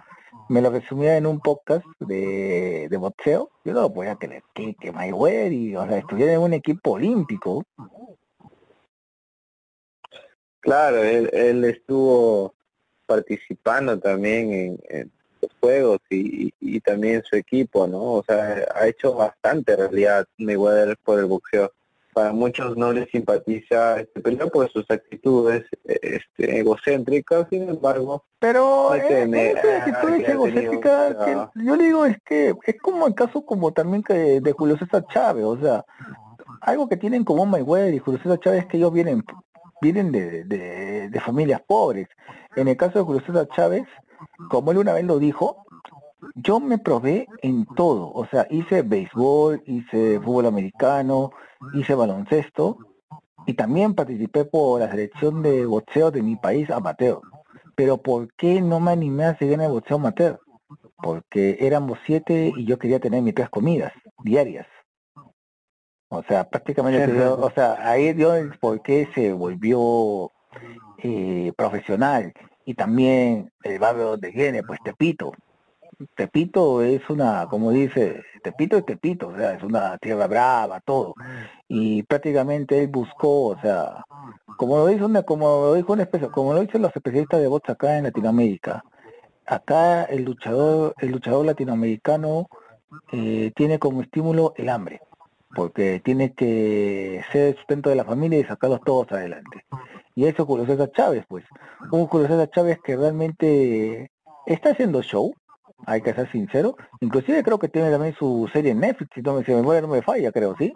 [0.49, 3.49] me lo resumía en un podcast de, de boxeo.
[3.63, 7.63] Yo no podía creer que, que Mayweather y o sea estuvieran en un equipo olímpico
[10.62, 12.54] Claro, él, él estuvo
[13.06, 18.00] participando también en, los juegos y, y, también su equipo, ¿no?
[18.00, 21.71] O sea, ha hecho bastante en realidad Mayweather por el boxeo.
[22.13, 28.24] Para muchos no les simpatiza este peleo por sus actitudes este, egocéntricas, sin embargo.
[28.39, 29.56] Pero eh,
[30.28, 35.06] egocéntrica, yo digo es que es como el caso como también que de Julio César
[35.12, 35.86] Chávez, o sea,
[36.62, 39.24] algo que tienen como Mayweather y Julio César Chávez es que ellos vienen
[39.81, 42.07] vienen de, de, familias pobres.
[42.55, 43.87] En el caso de César Chávez,
[44.49, 45.65] como él una vez lo dijo,
[46.35, 51.31] yo me probé en todo, o sea, hice béisbol, hice fútbol americano,
[51.73, 52.77] hice baloncesto
[53.47, 57.19] y también participé por la selección de boxeo de mi país amateur.
[57.75, 60.39] Pero ¿por qué no me animé a seguir en el boxeo amateur?
[60.97, 63.91] Porque éramos siete y yo quería tener mis tres comidas
[64.23, 64.67] diarias.
[66.13, 70.30] O sea, prácticamente, o sea, ahí dio el por qué se volvió
[71.02, 72.34] eh, profesional.
[72.65, 75.32] Y también el barrio de viene, pues Tepito.
[76.15, 81.15] Tepito es una, como dice, Tepito es Tepito, o sea, es una tierra brava, todo.
[81.69, 84.04] Y prácticamente él buscó, o sea,
[84.58, 87.69] como lo dice una, como lo dijo un como lo dicen los especialistas de box
[87.69, 88.84] acá en Latinoamérica,
[89.45, 92.50] acá el luchador, el luchador latinoamericano
[93.13, 95.00] eh, tiene como estímulo el hambre
[95.55, 99.65] porque tiene que ser el sustento de la familia y sacarlos todos adelante.
[100.15, 101.45] Y eso Julio César Chávez, pues.
[101.91, 104.11] Un Julio César Chávez que realmente
[104.45, 105.33] está haciendo show,
[105.85, 106.75] hay que ser sincero.
[106.99, 109.87] Inclusive creo que tiene también su serie en Netflix, si no me, si me no
[109.87, 110.71] me falla, creo, ¿sí?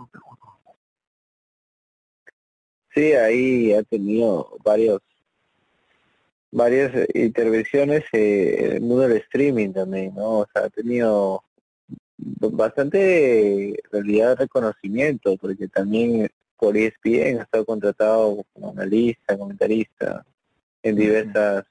[2.94, 5.02] Sí, ahí ha tenido varios
[6.52, 10.40] varias intervenciones eh, en el mundo del streaming también, ¿no?
[10.40, 11.44] O sea, ha tenido
[12.18, 20.26] bastante realidad reconocimiento, porque también por ESPN ha estado contratado como analista, comentarista
[20.82, 21.66] en diversas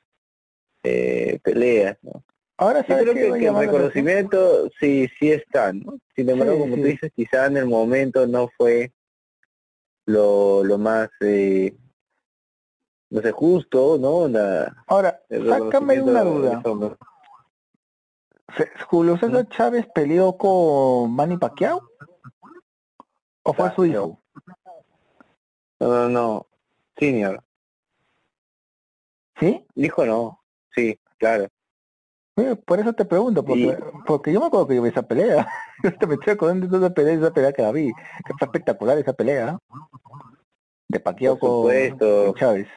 [0.83, 2.23] eh, peleas, ¿no?
[2.57, 5.99] Ahora Yo creo que, el reconocimiento sí sí está, ¿no?
[6.15, 8.93] Sin embargo, como tú dices, quizá en el momento no fue
[10.07, 11.75] lo, lo más, eh,
[13.11, 14.29] no sé, justo, ¿no?
[14.29, 16.63] La, Ahora, sácame una duda.
[18.89, 21.81] ¿Julio César Chávez peleó con Manny Pacquiao?
[23.43, 24.21] ¿O fue su hijo?
[25.81, 26.47] No, no, no.
[26.97, 27.43] Senior.
[29.39, 29.67] ¿Sí?
[29.75, 30.41] Hijo no.
[30.75, 31.49] Sí, claro.
[32.65, 35.47] por eso te pregunto, porque, porque yo me acuerdo que yo vi esa pelea.
[36.01, 37.93] te metí acordando de esa pelea, esa pelea que la vi.
[38.25, 39.59] Que fue espectacular esa pelea.
[40.89, 41.69] De Pacquiao con
[42.37, 42.69] Chávez.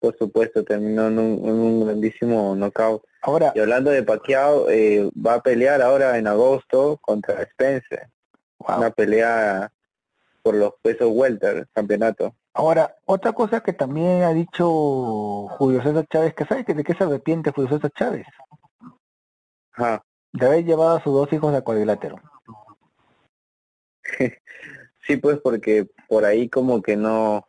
[0.00, 3.02] Por supuesto, terminó en un, grandísimo knockout.
[3.22, 8.08] Ahora, y hablando de Pacquiao, eh, va a pelear ahora en agosto contra Spencer.
[8.58, 9.72] Una pelea
[10.42, 12.34] por los pesos welter, campeonato.
[12.54, 14.66] Ahora, otra cosa que también ha dicho
[15.48, 18.26] Julio César Chávez, que sabe que de qué se arrepiente Julio César Chávez.
[20.32, 22.16] De haber llevado a sus dos hijos a cuadrilátero.
[25.06, 27.47] sí, pues porque por ahí como que no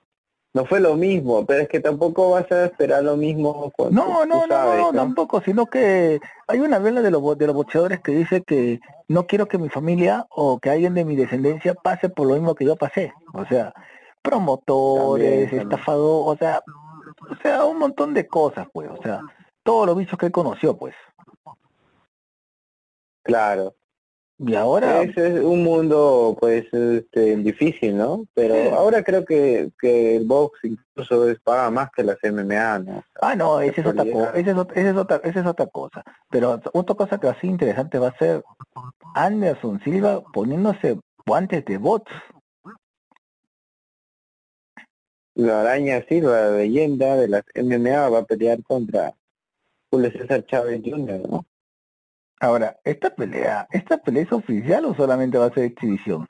[0.60, 3.72] no fue lo mismo, pero es que tampoco vas a esperar lo mismo.
[3.91, 8.02] No, no, no, no, tampoco, sino que hay una vela de los, de los boxeadores
[8.02, 12.10] que dice que no quiero que mi familia o que alguien de mi descendencia pase
[12.10, 13.13] por lo mismo que yo pasé.
[13.34, 13.74] O sea,
[14.22, 16.62] promotores, estafadores, o sea,
[17.32, 19.22] o sea, un montón de cosas, pues, o sea,
[19.63, 20.93] todos los bichos que él conoció, pues.
[23.24, 23.76] Claro.
[24.41, 25.02] Y ahora...
[25.02, 28.25] Es, es un mundo, pues, este, difícil, ¿no?
[28.34, 33.04] Pero ahora creo que, que el box incluso es, paga más que las MMA, ¿no?
[33.21, 35.67] ah, no, esa es, otra cosa, esa, es otra, esa, es otra, esa es otra
[35.67, 36.04] cosa.
[36.30, 38.41] Pero otra cosa que va a ser interesante va a ser
[39.13, 42.12] Anderson Silva poniéndose guantes de bots.
[45.36, 49.13] La araña Silva, la leyenda de las MMA, va a pelear contra
[49.91, 51.45] Julio César Chávez Jr., ¿no?
[52.39, 56.25] Ahora, ¿esta pelea, esta pelea es oficial o solamente va a ser exhibición?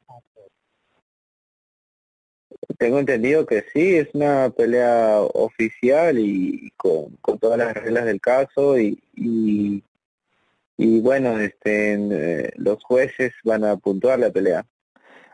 [2.80, 8.80] Tengo entendido que sí, es una pelea oficial y con, todas las reglas del caso
[8.80, 14.65] y, y, bueno, este, eh, los jueces van a puntuar la pelea.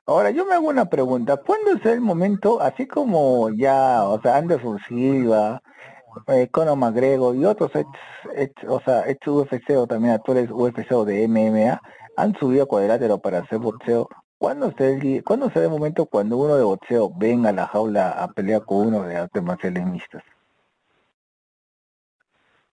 [0.05, 4.37] Ahora, yo me hago una pregunta, ¿cuándo es el momento, así como ya, o sea,
[4.37, 5.61] Anderson Silva,
[6.27, 11.05] eh, Conor McGregor y otros ex, o sea, ex UFC o también actores UFC o
[11.05, 11.81] de MMA
[12.17, 14.09] han subido a cuadrilátero para hacer boxeo.
[14.37, 18.65] ¿Cuándo se, ¿Cuándo el momento cuando uno de boxeo venga a la jaula a pelear
[18.65, 20.23] con uno de artes marciales mixtas?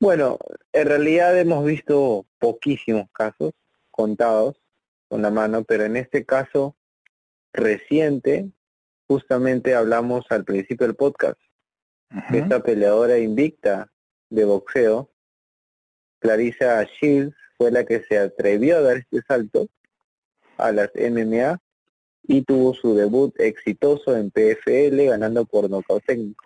[0.00, 0.38] Bueno,
[0.72, 3.52] en realidad hemos visto poquísimos casos
[3.92, 4.60] contados
[5.08, 6.74] con la mano, pero en este caso
[7.52, 8.50] reciente,
[9.06, 11.38] justamente hablamos al principio del podcast
[12.32, 13.90] esta peleadora invicta
[14.30, 15.10] de boxeo,
[16.18, 19.68] Clarissa Shields, fue la que se atrevió a dar este salto
[20.56, 21.60] a las MMA
[22.24, 26.44] y tuvo su debut exitoso en PFL ganando por nocaut técnico.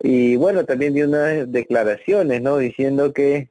[0.00, 2.58] Y bueno, también dio unas declaraciones, ¿no?
[2.58, 3.50] Diciendo que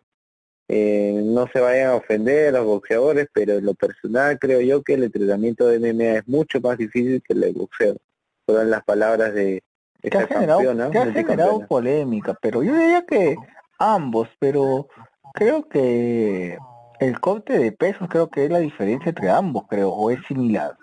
[0.69, 4.81] eh, no se vayan a ofender a los boxeadores, pero en lo personal creo yo
[4.83, 7.97] que el entrenamiento de MMA es mucho más difícil que el de boxeo.
[8.45, 9.61] Fueron las palabras de,
[10.01, 13.35] que ha generado, polémica, pero yo diría que
[13.79, 14.87] ambos, pero
[15.33, 16.57] creo que
[16.99, 20.77] el corte de pesos creo que es la diferencia entre ambos, creo, o es similar.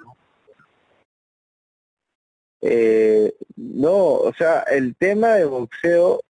[2.61, 6.21] Eh, no, o sea, el tema de boxeo,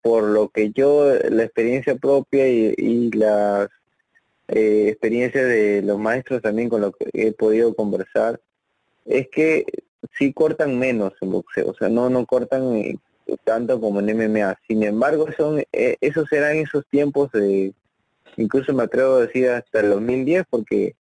[0.00, 3.68] por lo que yo, la experiencia propia y, las
[4.48, 8.40] eh, experiencias de los maestros también con lo que he podido conversar,
[9.04, 9.66] es que
[10.12, 12.98] sí cortan menos en boxeo, o sea, no no cortan eh,
[13.44, 14.58] tanto como en MMA.
[14.68, 17.72] Sin embargo, son eh, esos eran esos tiempos de,
[18.36, 20.94] incluso me atrevo a decir hasta el 2010, porque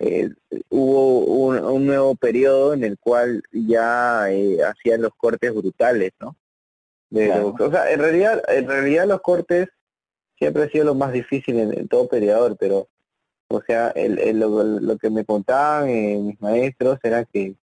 [0.00, 0.30] eh,
[0.70, 6.36] hubo un, nuevo periodo en el cual ya hacían los cortes brutales, ¿no?
[7.10, 9.68] O sea, en realidad, en realidad los cortes
[10.36, 12.88] siempre ha sido lo más difícil en, todo peleador, pero,
[13.48, 15.86] o sea, el, lo, que me contaban
[16.26, 17.54] mis maestros era que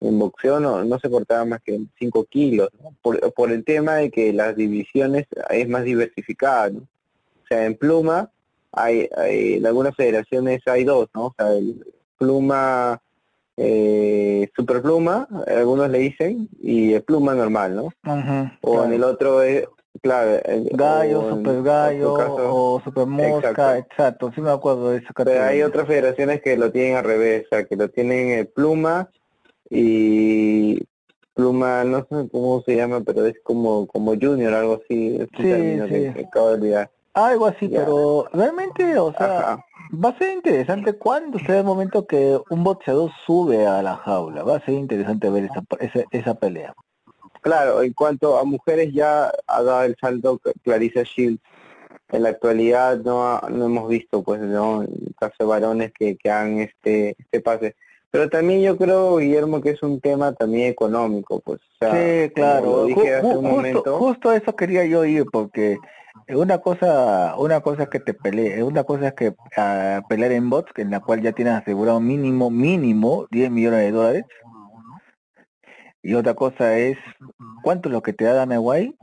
[0.00, 2.70] en boxeo no, no se cortaba más que 5 kilos,
[3.02, 6.78] por, por, el tema de que las divisiones es más diversificada, ¿no?
[6.80, 8.30] O sea, en pluma
[8.72, 11.26] hay, en algunas federaciones hay dos, ¿no?
[11.26, 11.84] O sea, el
[12.16, 13.00] pluma
[13.56, 17.92] eh, superpluma, algunos le dicen, y el pluma normal, ¿no?
[18.62, 19.68] o en el otro es,
[20.00, 20.40] claro,
[20.70, 24.32] gallo, super gallo o super mosca, exacto.
[24.34, 25.08] sí me acuerdo de eso.
[25.14, 28.46] Pero hay otras federaciones que lo tienen al revés, o sea, que lo tienen el
[28.46, 29.10] pluma
[29.70, 30.78] y
[31.34, 35.42] pluma, no sé cómo se llama, pero es como como junior, algo así, es sí,
[35.42, 36.12] sí.
[36.12, 36.90] Que, acabo de olvidar.
[37.14, 42.38] Algo así, pero realmente, o sea, va a ser interesante cuando sea el momento que
[42.50, 44.44] un boxeador sube a la jaula.
[44.44, 46.74] Va a ser interesante ver esa, esa, esa pelea.
[47.40, 51.42] Claro, en cuanto a mujeres ya ha dado el salto Clarissa Shields.
[52.10, 56.30] En la actualidad no, no hemos visto, pues, no, en caso de varones que, que
[56.30, 57.76] hagan este, este pase.
[58.10, 61.60] Pero también yo creo, Guillermo, que es un tema también económico, pues.
[61.80, 62.88] sí, claro.
[62.92, 65.78] justo, justo eso quería yo ir, porque
[66.28, 70.50] una cosa, una cosa es que te pelee, una cosa es que uh, pelear en
[70.50, 74.24] bots, en la cual ya tienes asegurado mínimo, mínimo 10 millones de dólares.
[76.02, 76.96] Y otra cosa es,
[77.62, 78.96] ¿cuánto es lo que te da Dana White?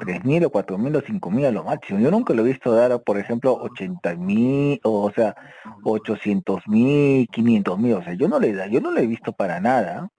[0.00, 1.98] ¿Tres mil o cuatro mil o cinco mil a lo máximo?
[1.98, 5.34] Yo nunca lo he visto dar, por ejemplo, 80 mil, o, o sea,
[5.84, 9.32] 800 mil, 500 mil, o sea, yo no le da, yo no lo he visto
[9.32, 10.10] para nada.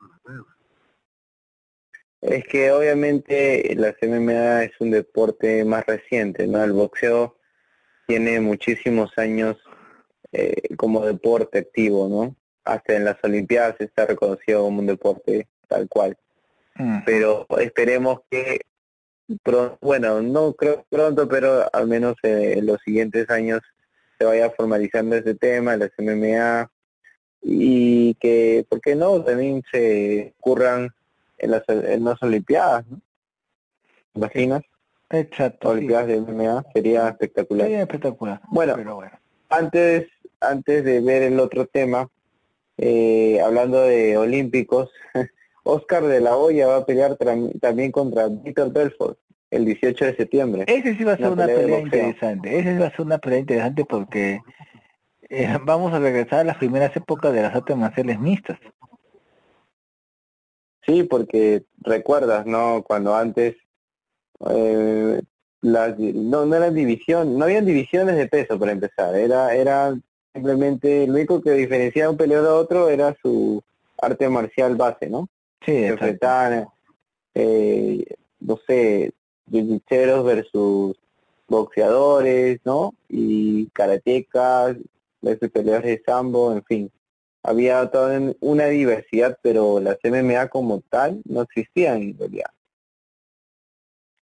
[2.21, 6.63] Es que obviamente la MMA es un deporte más reciente, ¿no?
[6.63, 7.37] El boxeo
[8.07, 9.57] tiene muchísimos años
[10.31, 12.35] eh, como deporte activo, ¿no?
[12.63, 16.17] Hasta en las Olimpiadas está reconocido como un deporte tal cual.
[17.05, 18.61] Pero esperemos que,
[19.81, 23.61] bueno, no creo pronto, pero al menos en los siguientes años
[24.17, 26.69] se vaya formalizando ese tema, la MMA,
[27.41, 29.21] y que, ¿por qué no?
[29.23, 30.89] También se ocurran
[31.37, 33.01] en las, en las Olimpiadas, ¿no?
[34.15, 34.61] ¿Imaginas?
[35.09, 35.69] Exacto.
[35.69, 37.67] Olimpiadas de MMA sería espectacular.
[37.67, 38.41] Sería espectacular.
[38.49, 38.75] Bueno,
[39.49, 40.07] antes
[40.43, 42.09] antes de ver el otro tema,
[42.77, 44.91] eh, hablando de olímpicos,
[45.63, 47.17] Oscar de la Hoya va a pelear
[47.61, 49.17] también contra Víctor Belfort
[49.49, 50.63] el 18 de septiembre.
[50.67, 52.59] Ese sí va a ser una, pelea, interesante.
[52.59, 54.41] Ese sí va a ser una pelea interesante porque
[55.29, 58.59] eh, vamos a regresar a las primeras épocas de las artes marciales mixtas.
[60.85, 62.83] Sí, porque recuerdas, ¿no?
[62.83, 63.55] Cuando antes
[64.49, 65.21] eh,
[65.61, 69.95] las, no, no eran división, no habían divisiones de peso para empezar, era, era
[70.33, 73.63] simplemente lo único que diferenciaba un peleador a otro era su
[74.01, 75.29] arte marcial base, ¿no?
[75.65, 75.85] Sí,
[77.35, 78.05] eh,
[78.39, 79.11] no sé,
[79.49, 80.95] jiu versus
[81.47, 82.93] boxeadores, ¿no?
[83.09, 84.77] Y karatecas,
[85.21, 86.91] versus peleadores de sambo, en fin
[87.43, 92.49] había toda una diversidad, pero las MMA como tal no existían en realidad.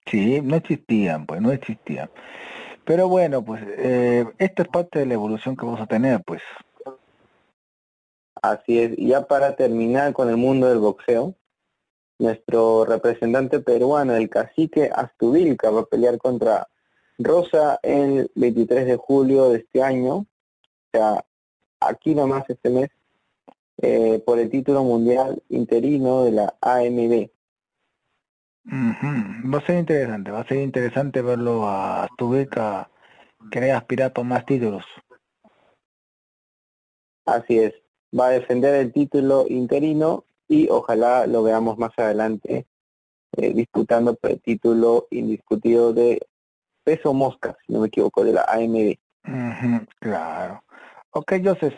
[0.07, 2.09] Sí, no existían, pues no existían.
[2.83, 6.41] Pero bueno, pues eh, esta es parte de la evolución que vamos a tener, pues.
[8.41, 11.35] Así es, y ya para terminar con el mundo del boxeo,
[12.17, 16.67] nuestro representante peruano, el cacique Astubilca, va a pelear contra
[17.19, 20.27] Rosa el 23 de julio de este año, o
[20.91, 21.25] sea,
[21.79, 22.89] aquí nomás este mes,
[23.81, 27.29] eh, por el título mundial interino de la AMB.
[28.65, 32.89] Va a ser interesante, va a ser interesante verlo a Tubeca
[33.51, 34.85] querer aspirar por más títulos.
[37.25, 37.73] Así es,
[38.17, 42.67] va a defender el título interino y ojalá lo veamos más adelante
[43.37, 46.19] eh, disputando por el título indiscutido de
[46.83, 48.97] peso mosca, si no me equivoco, de la AMB.
[49.99, 50.63] claro.
[51.11, 51.75] Ok, Joseph,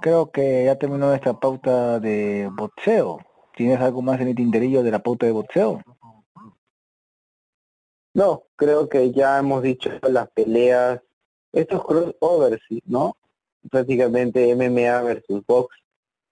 [0.00, 3.20] creo que ya terminó nuestra pauta de boxeo.
[3.56, 5.82] ¿Tienes algo más en el tinterillo de la pauta de boxeo?
[8.14, 11.00] No, creo que ya hemos dicho las peleas,
[11.52, 13.16] estos crossovers, ¿no?
[13.70, 15.76] Prácticamente MMA versus box.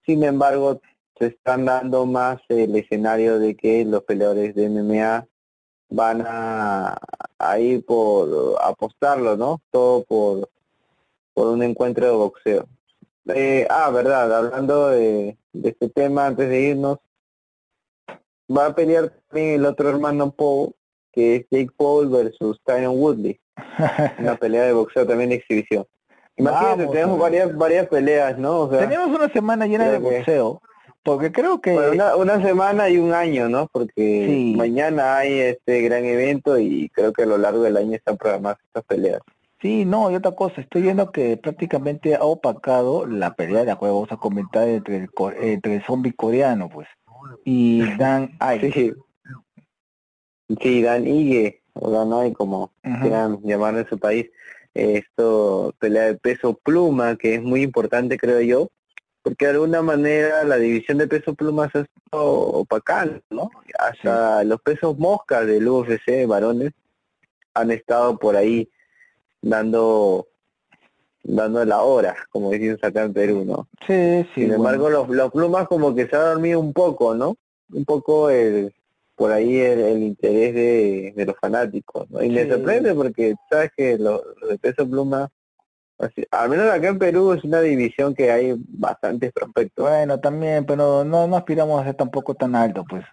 [0.05, 0.81] Sin embargo,
[1.18, 5.27] se están dando más el escenario de que los peleadores de MMA
[5.89, 6.99] van a,
[7.39, 9.61] a ir por apostarlo, ¿no?
[9.70, 10.51] Todo por,
[11.35, 12.68] por un encuentro de boxeo.
[13.29, 16.99] Eh, ah, verdad, hablando de, este tema antes de irnos,
[18.49, 20.74] va a pelear también el otro hermano Paul,
[21.12, 23.41] que es Jake Paul versus Tyron Woodley.
[24.18, 25.87] Una pelea de boxeo también de exhibición.
[26.37, 28.68] Imagínate, tenemos varias varias peleas, ¿no?
[28.68, 30.61] tenemos una semana llena de boxeo,
[31.03, 31.74] porque creo que...
[31.74, 33.68] una, semana y un año, ¿no?
[33.68, 38.16] Porque mañana hay este gran evento y creo que a lo largo del año están
[38.16, 39.20] programadas estas peleas.
[39.62, 43.76] Sí, no, y otra cosa, estoy viendo que prácticamente ha opacado la pelea de la
[43.76, 45.09] cual vamos a comentar entre el,
[45.41, 46.87] entre el zombie coreano, pues,
[47.45, 48.95] y Dan Ige.
[50.61, 50.82] Sí.
[50.82, 52.70] Dan Ige, o Dan Ige, como
[53.01, 54.26] quieran llamarlo en su país.
[54.77, 58.68] Esto, pelea de peso pluma, que es muy importante, creo yo,
[59.22, 63.51] porque de alguna manera la división de pesos plumas es opacada, ¿no?
[63.79, 66.72] Hasta los pesos moscas del UFC varones
[67.55, 68.68] han estado por ahí
[69.41, 70.29] dando
[71.24, 73.68] dando la hora, como decimos acá en Perú, ¿no?
[73.87, 74.43] Sí, sí.
[74.43, 77.37] Sin embargo, los, los plumas como que se ha dormido un poco, ¿no?
[77.72, 78.72] Un poco el,
[79.17, 82.23] por ahí el, interés de, de, los fanáticos, ¿no?
[82.23, 85.31] Y me sorprende porque sabes que los de peso pluma,
[86.31, 89.89] al menos acá en Perú es una división que hay bastantes prospectos.
[89.89, 93.05] Bueno, también, pero no, no aspiramos a ser tampoco tan alto, pues.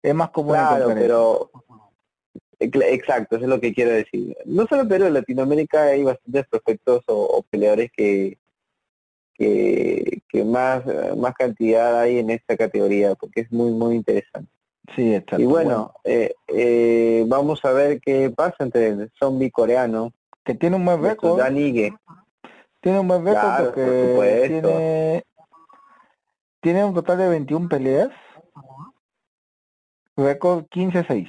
[0.00, 0.54] Es más común.
[0.54, 1.50] Claro, pero
[2.60, 4.36] Exacto, eso es lo que quiero decir.
[4.44, 8.36] No solo en Perú, en Latinoamérica hay bastantes prospectos o, peleadores que,
[9.34, 10.82] que, que, más,
[11.16, 14.50] más cantidad hay en esta categoría, porque es muy, muy interesante.
[14.94, 15.40] Sí, está.
[15.40, 20.12] Y bueno, Eh, eh, vamos a ver qué pasa entre el zombie coreano.
[20.44, 21.40] Que tiene un buen récord.
[22.80, 25.24] Tiene un buen récord porque tiene,
[26.60, 28.10] tiene un total de 21 peleas.
[30.16, 31.28] Récord 15-6.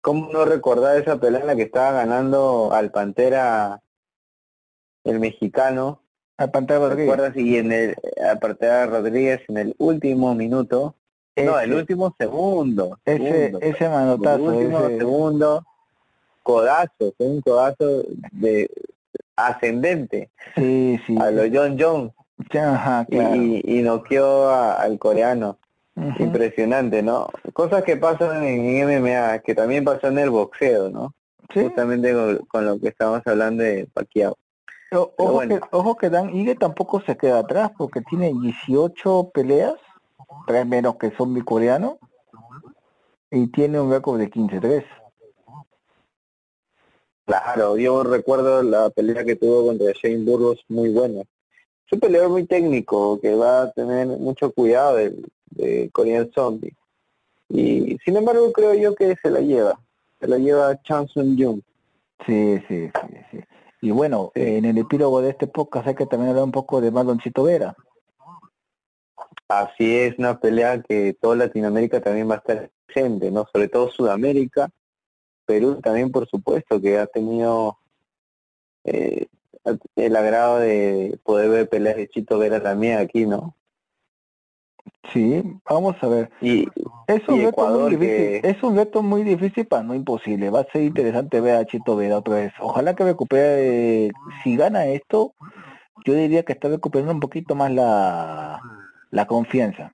[0.00, 3.82] ¿Cómo no recordar esa pelea en la que estaba ganando al Pantera
[5.02, 6.00] el mexicano?
[6.36, 7.32] Al Pantera Rodríguez.
[7.34, 10.94] Y en el, al Pantera Rodríguez en el último minuto,
[11.44, 12.98] no, el último segundo.
[13.04, 14.52] Ese, ese manotazo.
[14.52, 15.66] El último segundo,
[16.42, 18.70] codazo, fue un codazo de
[19.36, 20.30] ascendente.
[20.54, 21.16] Sí, sí.
[21.20, 22.12] A lo John Jones.
[22.54, 23.36] Ajá, claro.
[23.36, 25.58] Y, y noqueó al coreano.
[26.18, 27.28] Impresionante, ¿no?
[27.54, 31.14] Cosas que pasan en MMA, que también pasan en el boxeo, ¿no?
[31.54, 31.64] ¿Sí?
[31.64, 32.12] Justamente
[32.48, 34.36] con, lo que estamos hablando de Pacquiao.
[34.92, 39.74] ojo, que, ojo que Dan Ige tampoco se queda atrás porque tiene 18 peleas,
[40.46, 41.98] tres menos que zombie coreano,
[43.30, 44.84] y tiene un récord de 15-3.
[47.24, 51.22] Claro, yo recuerdo la pelea que tuvo contra Shane Burgos muy buena.
[51.22, 55.14] Es un peleador muy técnico que va a tener mucho cuidado de,
[55.50, 56.76] de Korean Zombie.
[57.48, 59.80] Y sin embargo creo yo que se la lleva,
[60.20, 61.60] se la lleva Chanson Jung.
[62.24, 63.38] Sí, sí, sí, sí.
[63.82, 66.90] Y bueno, en el epílogo de este podcast hay que también hablar un poco de
[66.90, 67.76] Marloncito Vera.
[69.48, 73.46] Así es, una pelea que toda Latinoamérica también va a estar presente, ¿no?
[73.52, 74.70] Sobre todo Sudamérica,
[75.44, 77.78] Perú también por supuesto que ha tenido
[78.84, 79.26] eh,
[79.94, 83.54] el agrado de poder ver peleas de Chito Vera también aquí, ¿no?
[85.12, 86.30] Sí, vamos a ver.
[86.40, 86.66] Y,
[87.06, 90.50] es un, reto muy difícil, es un reto muy difícil, para no imposible.
[90.50, 92.52] Va a ser interesante ver a Chito Vera otra vez.
[92.60, 94.10] Ojalá que recupere,
[94.42, 95.34] si gana esto,
[96.04, 98.60] yo diría que está recuperando un poquito más la,
[99.10, 99.92] la confianza.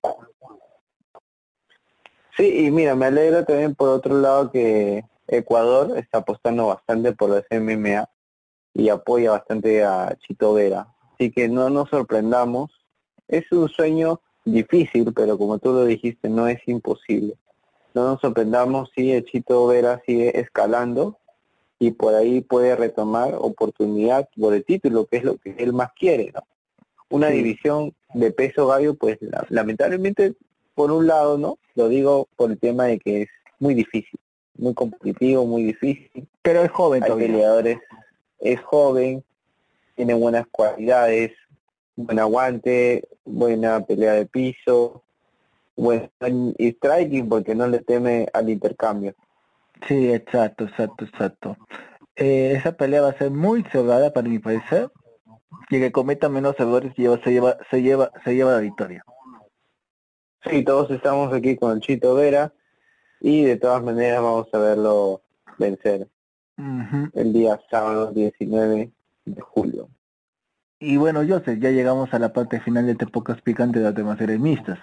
[2.36, 7.30] Sí, y mira, me alegra también por otro lado que Ecuador está apostando bastante por
[7.30, 8.08] los MMA
[8.74, 10.88] y apoya bastante a Chito Vera.
[11.14, 12.70] Así que no nos sorprendamos.
[13.28, 17.36] Es un sueño difícil, pero como tú lo dijiste, no es imposible.
[17.94, 21.18] No nos sorprendamos si Chito Vera sigue escalando
[21.78, 25.92] y por ahí puede retomar oportunidad por el título, que es lo que él más
[25.92, 26.32] quiere.
[26.32, 26.42] ¿no?
[27.12, 30.34] Una división de peso gallo, pues lamentablemente,
[30.74, 31.58] por un lado, ¿no?
[31.74, 34.18] Lo digo por el tema de que es muy difícil,
[34.56, 36.26] muy competitivo, muy difícil.
[36.40, 37.78] Pero es joven Hay peleadores,
[38.40, 39.22] es joven,
[39.94, 41.32] tiene buenas cualidades,
[41.96, 45.02] buen aguante, buena pelea de piso,
[45.76, 49.14] buen striking porque no le teme al intercambio.
[49.86, 51.56] Sí, exacto, exacto, exacto.
[52.16, 54.90] Eh, esa pelea va a ser muy cerrada para mi parecer
[55.70, 59.04] y que cometa menos errores lleva, se lleva, se lleva, se lleva la victoria.
[60.44, 62.52] Sí, todos estamos aquí con Chito Vera
[63.20, 65.22] y de todas maneras vamos a verlo
[65.58, 66.08] vencer
[67.14, 68.90] el día sábado 19
[69.24, 69.88] de julio.
[70.78, 74.20] Y bueno, Joseph, ya llegamos a la parte final de este podcast picante de temas
[74.20, 74.80] mixtas.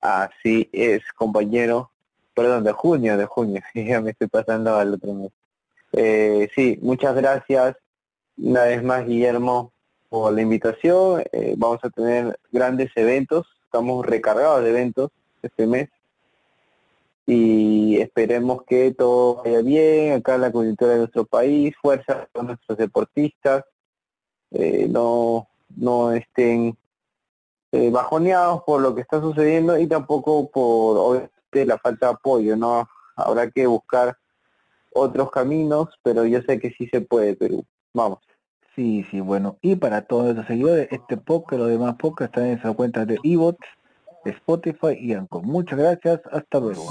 [0.00, 1.90] Así es, compañero.
[2.34, 3.60] Perdón, de junio, de junio.
[3.74, 5.32] ya me estoy pasando al otro mes.
[5.92, 7.76] Eh, sí, muchas gracias
[8.38, 9.72] una vez más, Guillermo,
[10.08, 11.22] por la invitación.
[11.32, 13.46] Eh, vamos a tener grandes eventos.
[13.64, 15.10] Estamos recargados de eventos
[15.42, 15.88] este mes.
[17.26, 21.74] Y esperemos que todo vaya bien acá en la coyuntura de nuestro país.
[21.80, 23.64] Fuerza a nuestros deportistas
[24.50, 26.76] eh, no, no estén
[27.72, 32.88] eh, bajoneados por lo que está sucediendo y tampoco por la falta de apoyo, ¿no?
[33.14, 34.16] Habrá que buscar
[34.94, 37.64] otros caminos, pero yo sé que sí se puede, Perú.
[37.92, 38.27] Vamos.
[38.78, 39.58] Sí, sí, bueno.
[39.60, 43.18] Y para todos los seguidores, este podcast, los demás podcasts están en esa cuenta de
[43.24, 43.66] eBots,
[44.24, 45.42] Spotify y Anchor.
[45.42, 46.86] Muchas gracias, hasta luego.